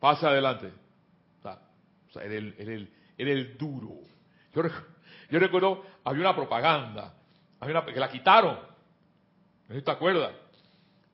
[0.00, 0.72] pasa adelante.
[1.42, 4.00] O sea, era el, el, duro.
[4.54, 4.62] Yo,
[5.30, 7.14] yo recuerdo, había una propaganda,
[7.60, 8.76] había una, que la quitaron
[9.68, 10.32] ¿No te acuerdas?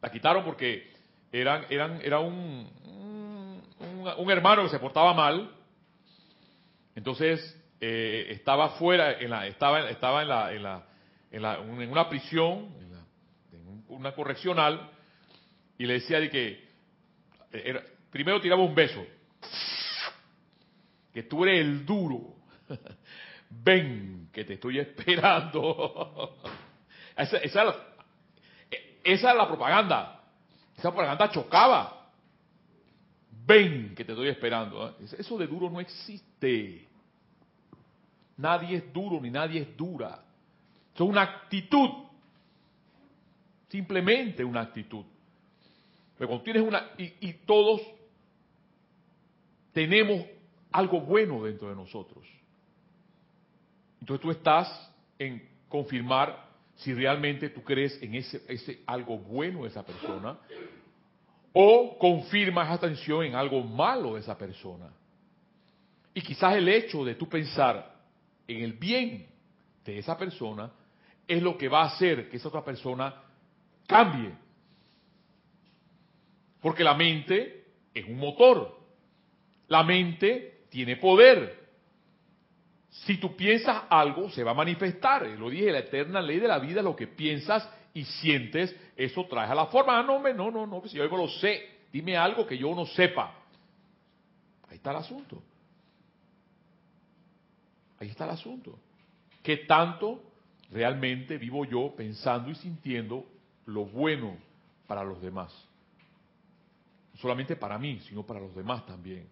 [0.01, 0.93] La quitaron porque
[1.31, 2.71] eran, eran, era un,
[4.19, 5.51] un, hermano que se portaba mal.
[6.95, 10.87] Entonces eh, estaba fuera, en la, estaba, estaba en, la, en, la,
[11.33, 12.73] en, la, en una prisión,
[13.51, 14.89] en, una correccional,
[15.77, 16.69] y le decía de que
[17.51, 19.05] era, primero tiraba un beso,
[21.13, 22.37] que tú eres el duro,
[23.51, 26.37] ven que te estoy esperando.
[27.17, 27.65] esa, esa,
[29.03, 30.23] esa es la propaganda.
[30.77, 32.11] Esa propaganda chocaba.
[33.45, 34.89] Ven que te estoy esperando.
[34.89, 35.07] ¿eh?
[35.19, 36.92] Eso de duro no existe.
[38.43, 40.21] Nadie es duro ni nadie es dura.
[40.93, 41.91] es una actitud.
[43.69, 45.05] Simplemente una actitud.
[46.19, 46.91] Pero cuando tienes una...
[46.99, 47.81] Y, todos
[49.73, 50.27] tenemos
[50.73, 52.27] algo bueno dentro de nosotros.
[54.01, 59.69] Entonces tú estás en confirmar si realmente tú crees en ese, ese algo bueno de
[59.69, 60.37] esa persona
[61.53, 64.91] o confirmas atención en algo malo de esa persona.
[66.13, 67.92] Y quizás el hecho de tú pensar
[68.49, 69.27] en el bien
[69.85, 70.71] de esa persona
[71.27, 73.15] es lo que va a hacer que esa otra persona
[73.87, 74.33] cambie.
[76.61, 78.79] Porque la mente es un motor.
[79.69, 81.61] La mente tiene poder.
[82.91, 85.27] Si tú piensas algo, se va a manifestar.
[85.27, 89.51] Lo dije, la eterna ley de la vida, lo que piensas y sientes, eso trae
[89.51, 89.99] a la forma.
[89.99, 93.35] Ah, no, no, no, no, si yo lo sé, dime algo que yo no sepa.
[94.69, 95.43] Ahí está el asunto.
[98.03, 98.77] Ahí está el asunto.
[99.45, 100.21] ¿Qué tanto
[100.73, 103.25] realmente vivo yo pensando y sintiendo
[103.67, 104.37] lo bueno
[104.89, 105.55] para los demás?
[107.15, 109.29] No solamente para mí, sino para los demás también.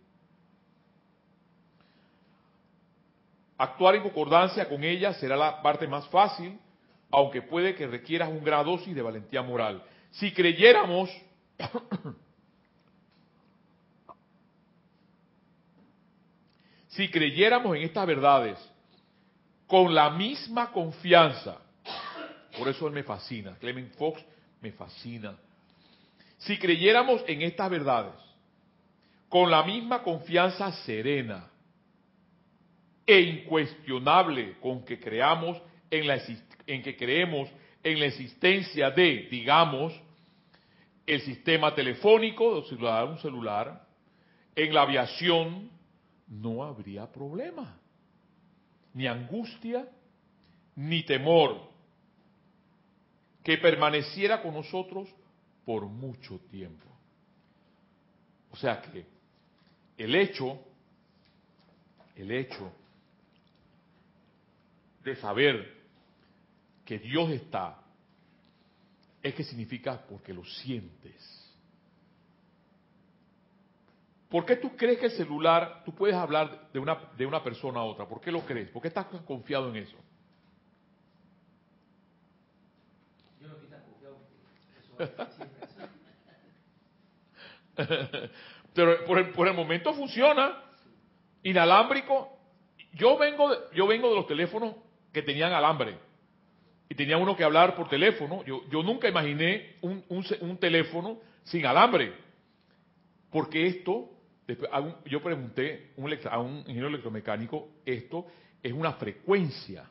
[3.59, 6.57] Actuar en concordancia con ella será la parte más fácil,
[7.11, 9.83] aunque puede que requieras un gran dosis de valentía moral.
[10.13, 11.11] Si creyéramos,
[17.01, 18.59] si creyéramos en estas verdades
[19.67, 21.57] con la misma confianza,
[22.59, 24.23] por eso él me fascina, Clement Fox
[24.61, 25.35] me fascina.
[26.37, 28.13] Si creyéramos en estas verdades
[29.31, 31.49] con la misma confianza serena,
[33.07, 35.57] e incuestionable con que creamos
[35.91, 36.21] en, la,
[36.67, 37.49] en que creemos
[37.83, 39.99] en la existencia de, digamos,
[41.07, 43.87] el sistema telefónico, celular, un celular,
[44.55, 45.80] en la aviación,
[46.31, 47.77] no habría problema,
[48.95, 49.87] ni angustia,
[50.77, 51.69] ni temor,
[53.43, 55.09] que permaneciera con nosotros
[55.65, 56.87] por mucho tiempo.
[58.53, 59.07] O sea que
[59.97, 60.59] el hecho,
[62.17, 62.73] el hecho
[65.03, 65.81] de saber
[66.85, 67.83] que Dios está,
[69.23, 71.50] es que significa porque lo sientes.
[74.31, 77.81] ¿Por qué tú crees que el celular, tú puedes hablar de una, de una persona
[77.81, 78.07] a otra?
[78.07, 78.71] ¿Por qué lo crees?
[78.71, 79.97] ¿Por qué estás confiado en eso?
[83.41, 84.17] Yo no estoy confiado
[88.75, 90.63] Pero por el, por el momento funciona.
[91.43, 92.29] Inalámbrico.
[92.93, 94.77] Yo vengo, yo vengo de los teléfonos
[95.13, 95.99] que tenían alambre
[96.89, 98.45] y tenía uno que hablar por teléfono.
[98.45, 102.13] Yo, yo nunca imaginé un, un, teléfono sin alambre,
[103.31, 104.11] porque esto,
[105.07, 105.93] yo pregunté
[106.31, 108.27] a un ingeniero electromecánico, esto
[108.63, 109.85] es una frecuencia.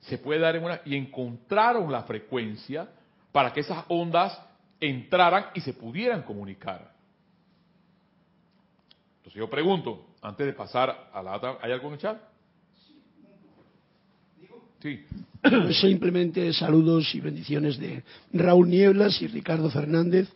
[0.00, 0.80] Se puede dar en una...
[0.84, 2.88] Y encontraron la frecuencia
[3.32, 4.40] para que esas ondas
[4.80, 6.92] entraran y se pudieran comunicar.
[9.18, 12.18] Entonces yo pregunto, antes de pasar a la otra, ¿hay algo en el chat?
[14.80, 15.04] Sí.
[15.80, 18.02] Simplemente saludos y bendiciones de
[18.32, 20.28] Raúl Nieblas y Ricardo Fernández,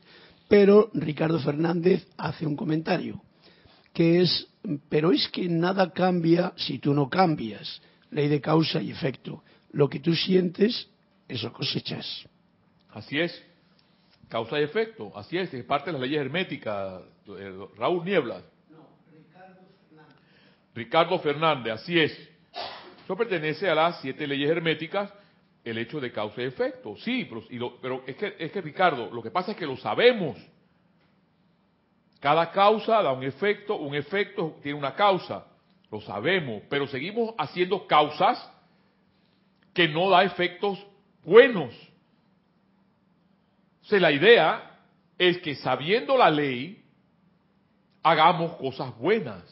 [0.50, 3.22] pero Ricardo Fernández hace un comentario
[3.94, 4.48] que es,
[4.88, 7.80] pero es que nada cambia si tú no cambias.
[8.10, 9.44] Ley de causa y efecto.
[9.70, 10.88] Lo que tú sientes,
[11.28, 12.26] eso cosechas.
[12.90, 13.40] Así es.
[14.28, 15.12] Causa y efecto.
[15.16, 15.54] Así es.
[15.54, 17.00] Es parte de las leyes herméticas.
[17.28, 18.42] eh, Raúl Nieblas.
[20.74, 22.12] Ricardo Fernández, así es.
[23.04, 25.12] Eso pertenece a las siete leyes herméticas,
[25.64, 26.96] el hecho de causa y efecto.
[26.98, 29.66] Sí, pero, y lo- pero es, que, es que Ricardo, lo que pasa es que
[29.66, 30.36] lo sabemos.
[32.20, 35.46] Cada causa da un efecto, un efecto tiene una causa.
[35.90, 38.48] Lo sabemos, pero seguimos haciendo causas
[39.74, 40.78] que no da efectos
[41.24, 41.74] buenos.
[43.90, 44.78] O la idea
[45.18, 46.84] es que sabiendo la ley,
[48.02, 49.42] hagamos cosas buenas.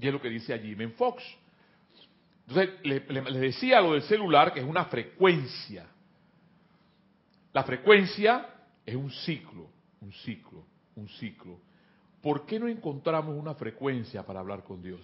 [0.00, 1.22] Y es lo que dice allí Fox.
[2.48, 5.86] Entonces, le, le- decía lo del celular, que es una frecuencia.
[7.52, 8.48] La frecuencia
[8.84, 9.68] es un ciclo,
[10.00, 10.64] un ciclo,
[10.96, 11.60] un ciclo.
[12.20, 15.00] ¿Por qué no encontramos una frecuencia para hablar con Dios?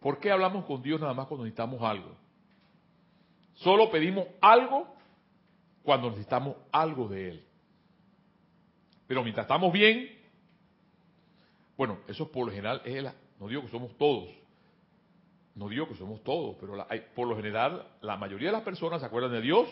[0.00, 2.14] ¿Por qué hablamos con Dios nada más cuando necesitamos algo?
[3.54, 4.94] Solo pedimos algo
[5.82, 7.44] cuando necesitamos algo de Él.
[9.06, 10.10] Pero mientras estamos bien,
[11.76, 14.28] bueno, eso por lo general es la, no digo que somos todos,
[15.54, 19.06] no digo que somos todos, pero por lo general la mayoría de las personas se
[19.06, 19.68] acuerdan de Dios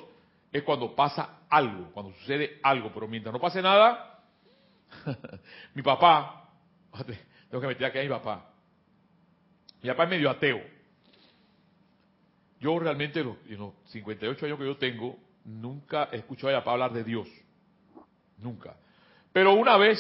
[0.53, 4.23] es cuando pasa algo, cuando sucede algo, pero mientras no pase nada,
[5.75, 6.49] mi papá,
[7.51, 8.51] tengo que meter aquí a mi papá,
[9.83, 10.61] mi papá es medio ateo.
[12.61, 16.53] Yo realmente en los, en los 58 años que yo tengo, nunca he escuchado a
[16.53, 17.29] mi papá hablar de Dios,
[18.39, 18.77] nunca.
[19.33, 19.99] Pero una vez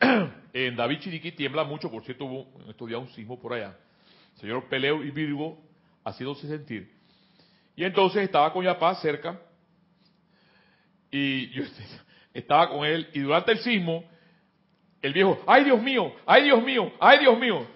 [0.52, 3.76] en David Chiriquí tiembla mucho, por cierto, hubo en estos días un sismo por allá.
[4.36, 5.58] Señor Peleo y Virgo
[6.04, 6.94] haciéndose sentir.
[7.74, 9.40] Y entonces estaba con mi papá cerca
[11.10, 11.64] y yo
[12.34, 14.04] estaba con él y durante el sismo
[15.02, 17.66] el viejo, ay Dios mío, ay Dios mío, ay Dios mío.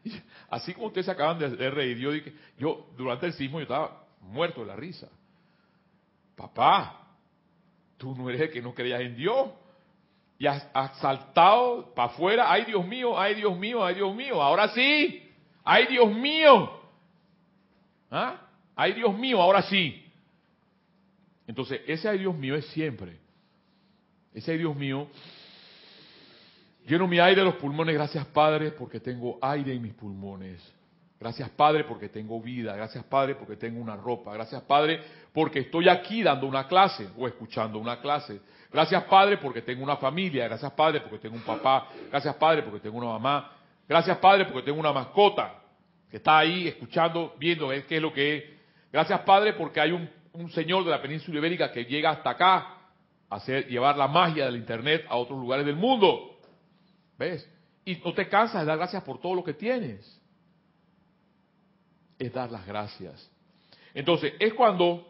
[0.50, 2.10] Así como ustedes se acaban de, reír, yo
[2.58, 5.08] yo durante el sismo yo estaba muerto de la risa.
[6.34, 7.08] Papá,
[7.98, 9.50] tú no eres el que no creías en Dios.
[10.40, 14.42] Y has, has saltado para afuera, ay Dios mío, ay Dios mío, ay Dios mío,
[14.42, 15.22] ahora sí,
[15.62, 16.80] ay Dios mío.
[18.10, 18.40] ¿Ah?
[18.74, 20.02] Ay Dios mío, ahora sí.
[21.46, 23.18] Entonces, ese ay Dios mío es siempre.
[24.32, 25.08] Ese ay Dios mío,
[26.86, 30.58] lleno mi aire de los pulmones, gracias Padre porque tengo aire en mis pulmones.
[31.20, 32.74] Gracias Padre porque tengo vida.
[32.74, 34.32] Gracias Padre porque tengo una ropa.
[34.32, 35.02] Gracias Padre
[35.34, 38.40] porque estoy aquí dando una clase o escuchando una clase.
[38.72, 40.48] Gracias Padre porque tengo una familia.
[40.48, 41.88] Gracias Padre porque tengo un papá.
[42.10, 43.52] Gracias Padre porque tengo una mamá.
[43.86, 45.56] Gracias Padre porque tengo una mascota
[46.10, 48.44] que está ahí escuchando, viendo qué es lo que es.
[48.90, 52.56] Gracias Padre porque hay un, un señor de la península ibérica que llega hasta acá
[53.28, 56.38] a hacer, llevar la magia del Internet a otros lugares del mundo.
[57.18, 57.46] ¿Ves?
[57.84, 60.19] Y no te cansas de dar gracias por todo lo que tienes
[62.20, 63.28] es dar las gracias.
[63.94, 65.08] Entonces, es cuando,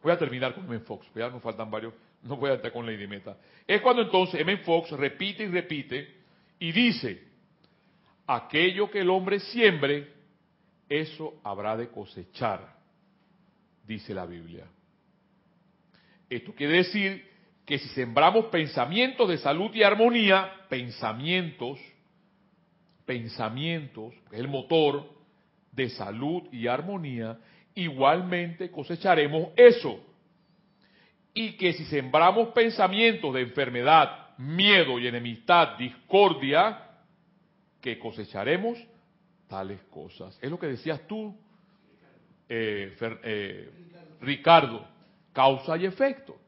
[0.00, 0.78] voy a terminar con M.
[0.80, 1.92] Fox, ya nos faltan varios,
[2.22, 3.36] no voy a entrar con Lady Meta.
[3.66, 4.56] Es cuando entonces M.
[4.58, 6.14] Fox repite y repite
[6.60, 7.22] y dice,
[8.26, 10.12] aquello que el hombre siembre,
[10.88, 12.76] eso habrá de cosechar,
[13.84, 14.66] dice la Biblia.
[16.28, 17.28] Esto quiere decir
[17.66, 21.80] que si sembramos pensamientos de salud y armonía, pensamientos,
[23.10, 25.04] pensamientos, el motor
[25.72, 27.40] de salud y armonía,
[27.74, 30.00] igualmente cosecharemos eso.
[31.34, 36.86] Y que si sembramos pensamientos de enfermedad, miedo y enemistad, discordia,
[37.80, 38.78] que cosecharemos
[39.48, 40.38] tales cosas.
[40.40, 41.36] Es lo que decías tú,
[42.48, 43.70] eh, eh,
[44.20, 44.86] Ricardo,
[45.32, 46.38] causa y efecto.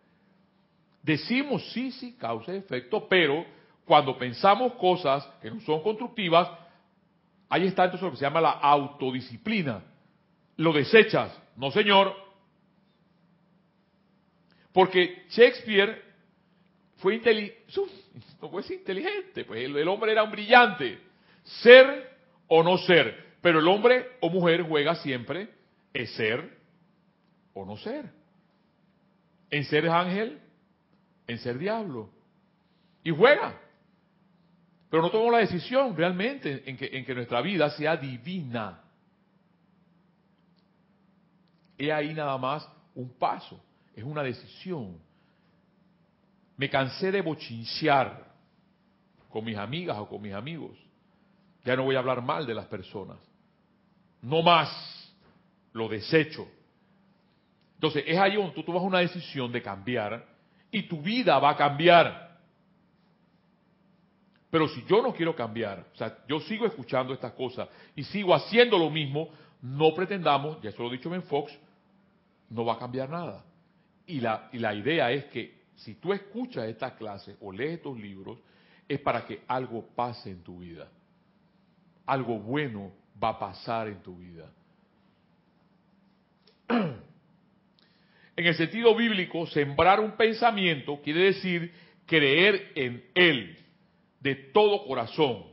[1.02, 3.44] Decimos sí, sí, causa y efecto, pero
[3.84, 6.48] cuando pensamos cosas que no son constructivas,
[7.48, 9.82] ahí está entonces lo que se llama la autodisciplina.
[10.56, 11.36] Lo desechas.
[11.56, 12.14] No, señor.
[14.72, 16.02] Porque Shakespeare
[16.96, 17.64] fue inteligente,
[18.40, 20.98] no fue inteligente, pues el, el hombre era un brillante.
[21.44, 22.16] Ser
[22.48, 23.32] o no ser.
[23.40, 25.48] Pero el hombre o mujer juega siempre
[25.92, 26.58] es ser
[27.54, 28.10] o no ser.
[29.50, 30.40] En ser ángel,
[31.26, 32.08] en ser diablo.
[33.04, 33.60] Y juega.
[34.92, 38.78] Pero no tomamos la decisión realmente en que, en que nuestra vida sea divina.
[41.78, 43.58] He ahí nada más un paso,
[43.96, 44.98] es una decisión.
[46.58, 48.22] Me cansé de bochinchear
[49.30, 50.76] con mis amigas o con mis amigos.
[51.64, 53.16] Ya no voy a hablar mal de las personas.
[54.20, 54.68] No más.
[55.72, 56.46] Lo desecho.
[57.76, 60.22] Entonces, es ahí donde tú tomas una decisión de cambiar
[60.70, 62.31] y tu vida va a cambiar.
[64.52, 68.34] Pero si yo no quiero cambiar, o sea, yo sigo escuchando estas cosas y sigo
[68.34, 69.30] haciendo lo mismo,
[69.62, 71.58] no pretendamos, ya eso lo he dicho en Fox,
[72.50, 73.42] no va a cambiar nada.
[74.06, 77.98] Y la, y la idea es que si tú escuchas estas clases o lees estos
[77.98, 78.40] libros,
[78.86, 80.86] es para que algo pase en tu vida.
[82.04, 82.92] Algo bueno
[83.24, 84.52] va a pasar en tu vida.
[88.34, 91.70] En el sentido bíblico, sembrar un pensamiento quiere decir
[92.06, 93.61] creer en él
[94.22, 95.44] de todo corazón.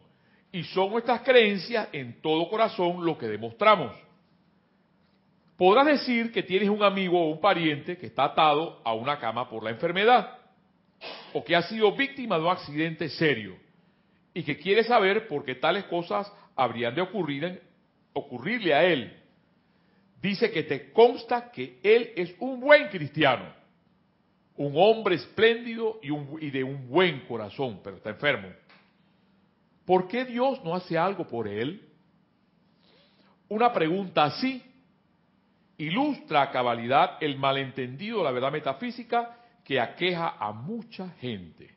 [0.51, 3.95] Y son nuestras creencias en todo corazón lo que demostramos.
[5.57, 9.49] Podrás decir que tienes un amigo o un pariente que está atado a una cama
[9.49, 10.37] por la enfermedad
[11.33, 13.57] o que ha sido víctima de un accidente serio
[14.33, 17.61] y que quiere saber por qué tales cosas habrían de ocurrir,
[18.13, 19.17] ocurrirle a él.
[20.21, 23.53] Dice que te consta que él es un buen cristiano,
[24.59, 28.49] un hombre espléndido y, de un buen corazón, pero está enfermo.
[29.85, 31.81] ¿Por qué Dios no hace algo por él?
[33.47, 34.61] Una pregunta así
[35.77, 41.73] ilustra a cabalidad el malentendido de la verdad metafísica que aqueja a mucha gente.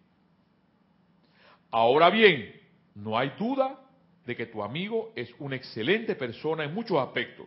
[1.71, 2.53] Ahora bien,
[2.97, 3.79] no hay duda
[4.27, 7.47] de que tu amigo es una excelente persona en muchos aspectos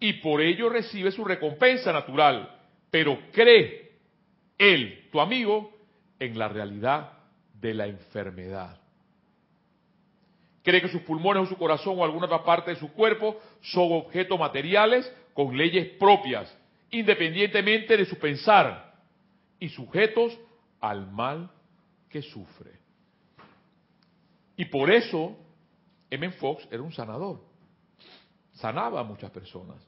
[0.00, 3.89] y por ello recibe su recompensa natural, pero cree
[4.60, 5.72] él, tu amigo,
[6.18, 7.14] en la realidad
[7.54, 8.78] de la enfermedad.
[10.62, 13.90] Cree que sus pulmones o su corazón o alguna otra parte de su cuerpo son
[13.92, 16.54] objetos materiales con leyes propias,
[16.90, 18.94] independientemente de su pensar,
[19.58, 20.38] y sujetos
[20.78, 21.50] al mal
[22.10, 22.78] que sufre.
[24.56, 25.38] Y por eso,
[26.10, 26.30] M.
[26.32, 27.40] Fox era un sanador.
[28.52, 29.78] Sanaba a muchas personas,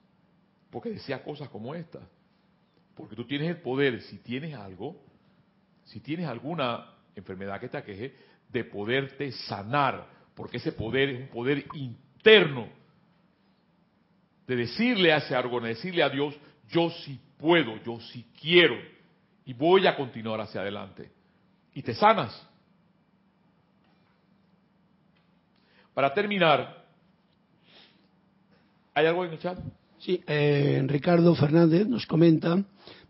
[0.70, 2.08] porque decía cosas como estas.
[2.96, 5.00] Porque tú tienes el poder, si tienes algo,
[5.84, 8.14] si tienes alguna enfermedad que te aqueje,
[8.48, 12.68] de poderte sanar, porque ese poder es un poder interno
[14.46, 16.34] de decirle a ese algo, de decirle a Dios,
[16.68, 18.76] yo sí puedo, yo sí quiero
[19.44, 21.10] y voy a continuar hacia adelante.
[21.74, 22.48] Y te sanas.
[25.94, 26.84] Para terminar,
[28.94, 29.58] ¿hay algo en el chat?
[30.02, 32.60] Sí, eh, Ricardo Fernández nos comenta,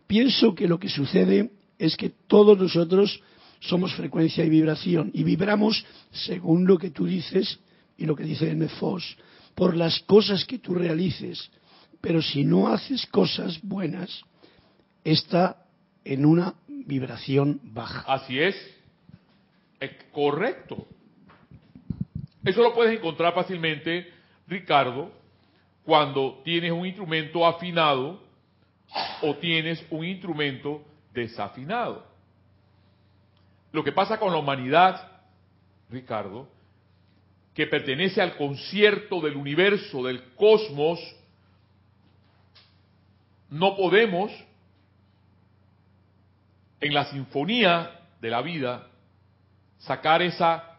[0.07, 3.23] pienso que lo que sucede es que todos nosotros
[3.61, 7.61] somos frecuencia y vibración y vibramos según lo que tú dices
[7.97, 8.69] y lo que dice M.
[8.69, 9.17] Foss
[9.55, 11.51] por las cosas que tú realices,
[12.03, 14.23] pero si no haces cosas buenas,
[15.03, 15.65] está
[16.05, 18.05] en una vibración baja.
[18.07, 18.55] Así es.
[19.81, 20.87] Es correcto.
[22.45, 24.13] Eso lo puedes encontrar fácilmente,
[24.47, 25.22] Ricardo,
[25.85, 28.21] cuando tienes un instrumento afinado
[29.23, 32.05] o tienes un instrumento desafinado.
[33.73, 35.11] Lo que pasa con la humanidad,
[35.91, 36.49] Ricardo,
[37.55, 40.99] que pertenece al concierto del universo, del cosmos,
[43.51, 44.33] no podemos,
[46.81, 48.89] en la sinfonía de la vida,
[49.79, 50.79] sacar esa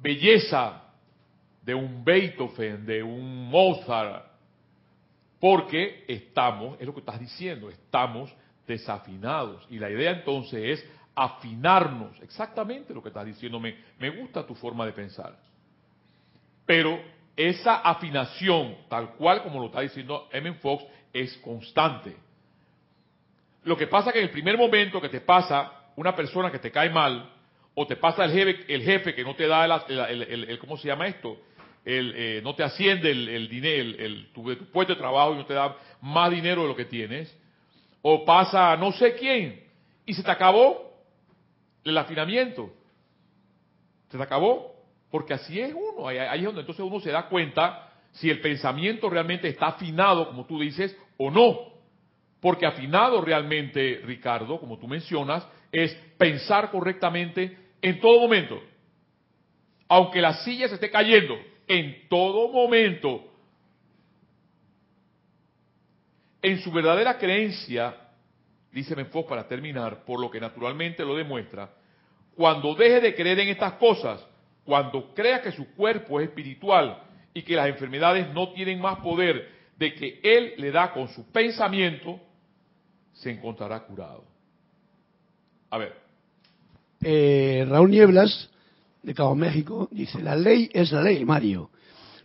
[0.00, 0.83] belleza
[1.64, 4.26] de un Beethoven, de un Mozart,
[5.40, 8.34] porque estamos, es lo que estás diciendo, estamos
[8.66, 9.66] desafinados.
[9.70, 14.84] Y la idea entonces es afinarnos, exactamente lo que estás diciendo, me, gusta tu forma
[14.84, 15.36] de pensar.
[16.66, 17.00] Pero
[17.36, 20.52] esa afinación, tal cual como lo está diciendo M.
[20.54, 22.16] Fox, es constante.
[23.64, 26.70] Lo que pasa que en el primer momento que te pasa una persona que te
[26.70, 27.30] cae mal,
[27.74, 31.08] o te pasa el jefe, el jefe que no te da el, ¿cómo se llama
[31.08, 31.36] esto?
[31.84, 35.46] El, eh, no te asciende el, dinero, el, tu, tu, puesto de trabajo y no
[35.46, 37.36] te da más dinero de lo que tienes,
[38.00, 39.62] o pasa no sé quién,
[40.06, 40.92] y se te acabó
[41.84, 42.72] el afinamiento.
[44.10, 44.74] Se te acabó.
[45.10, 49.08] Porque así es uno, ahí es donde entonces uno se da cuenta si el pensamiento
[49.08, 51.72] realmente está afinado, como tú dices, o no.
[52.40, 58.60] Porque afinado realmente, Ricardo, como tú mencionas, es pensar correctamente en todo momento.
[59.88, 63.24] Aunque la silla se esté cayendo, en todo momento.
[66.42, 67.96] En su verdadera creencia,
[68.70, 71.70] dice Menfox para terminar, por lo que naturalmente lo demuestra,
[72.34, 74.24] cuando deje de creer en estas cosas,
[74.64, 77.02] cuando crea que su cuerpo es espiritual
[77.32, 79.48] y que las enfermedades no tienen más poder
[79.78, 82.20] de que Él le da con su pensamiento,
[83.12, 84.24] se encontrará curado.
[85.70, 85.96] A ver.
[87.02, 88.50] Eh, Raúl Nieblas
[89.04, 91.70] de Cabo México, dice, la ley es la ley, Mario.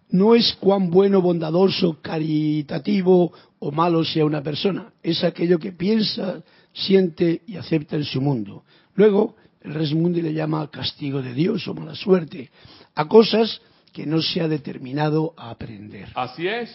[0.09, 6.41] No es cuán bueno, bondadoso, caritativo o malo sea una persona, es aquello que piensa,
[6.73, 8.63] siente y acepta en su mundo.
[8.95, 12.49] Luego, el Resmundi le llama castigo de Dios o mala suerte
[12.95, 13.61] a cosas
[13.91, 16.09] que no se ha determinado a aprender.
[16.15, 16.73] Así es.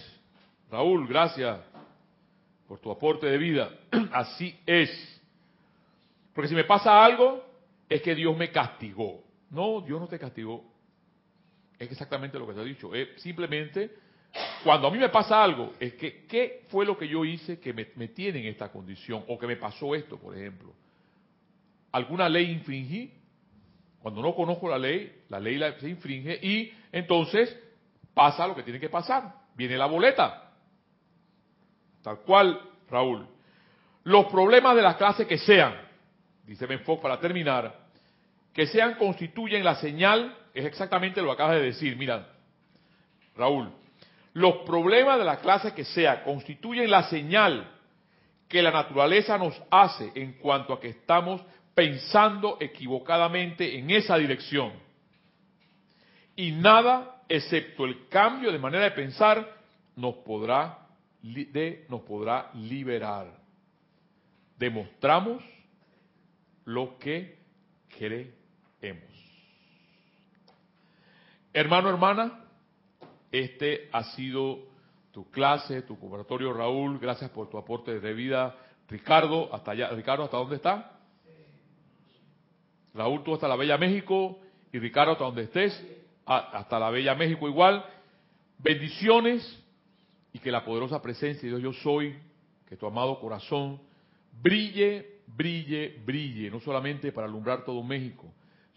[0.71, 1.59] Raúl, gracias
[2.69, 3.71] por tu aporte de vida.
[4.13, 4.91] Así es.
[6.35, 7.43] Porque si me pasa algo,
[7.89, 9.24] es que Dios me castigó.
[9.55, 10.65] No, Dios no te castigó.
[11.79, 12.95] Es exactamente lo que te ha dicho.
[12.95, 13.91] Es simplemente,
[14.63, 17.73] cuando a mí me pasa algo, es que, ¿qué fue lo que yo hice que
[17.73, 19.25] me, tiene en esta condición?
[19.29, 20.73] O que me pasó esto, por ejemplo.
[21.93, 23.13] ¿Alguna ley infringí?
[24.01, 27.57] Cuando no conozco la ley, la ley se infringe y entonces
[28.13, 29.35] pasa lo que tiene que pasar.
[29.55, 30.53] Viene la boleta.
[32.03, 33.27] Tal cual, Raúl.
[34.03, 35.75] Los problemas de la clase que sean,
[36.45, 37.84] dice Benfoc para terminar,
[38.55, 42.29] que sean constituyen la señal, es exactamente lo que acabas de decir, mira,
[43.37, 43.71] Raúl,
[44.33, 47.71] los problemas de la clase que sea constituyen la señal
[48.49, 51.43] que la naturaleza nos hace en cuanto a que estamos
[51.75, 54.73] pensando equivocadamente en esa dirección.
[56.37, 59.57] Y nada, excepto el cambio de manera de pensar,
[59.97, 60.87] nos podrá,
[61.23, 63.37] de, nos podrá liberar.
[64.57, 65.43] Demostramos
[66.65, 67.39] lo que
[68.85, 69.03] creemos.
[71.55, 72.45] Hermano, hermana,
[73.33, 74.59] este ha sido
[75.11, 76.99] tu clase, tu cooperatorio, Raúl.
[76.99, 78.57] Gracias por tu aporte de vida.
[78.89, 79.89] Ricardo, hasta allá.
[79.91, 80.99] Ricardo, ¿hasta dónde está?
[82.93, 84.39] Raúl, tú hasta la Bella México.
[84.73, 85.73] Y Ricardo, hasta donde estés.
[86.27, 87.85] Hasta la Bella México igual.
[88.59, 89.63] Bendiciones
[90.33, 92.19] y que la poderosa presencia de Dios yo soy,
[92.69, 93.81] que tu amado corazón
[94.43, 98.33] brille, brille, brille, no solamente para alumbrar todo México,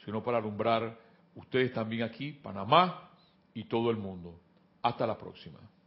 [0.07, 0.97] sino para alumbrar
[1.35, 3.09] ustedes también aquí, Panamá
[3.53, 4.39] y todo el mundo.
[4.81, 5.59] Hasta la próxima.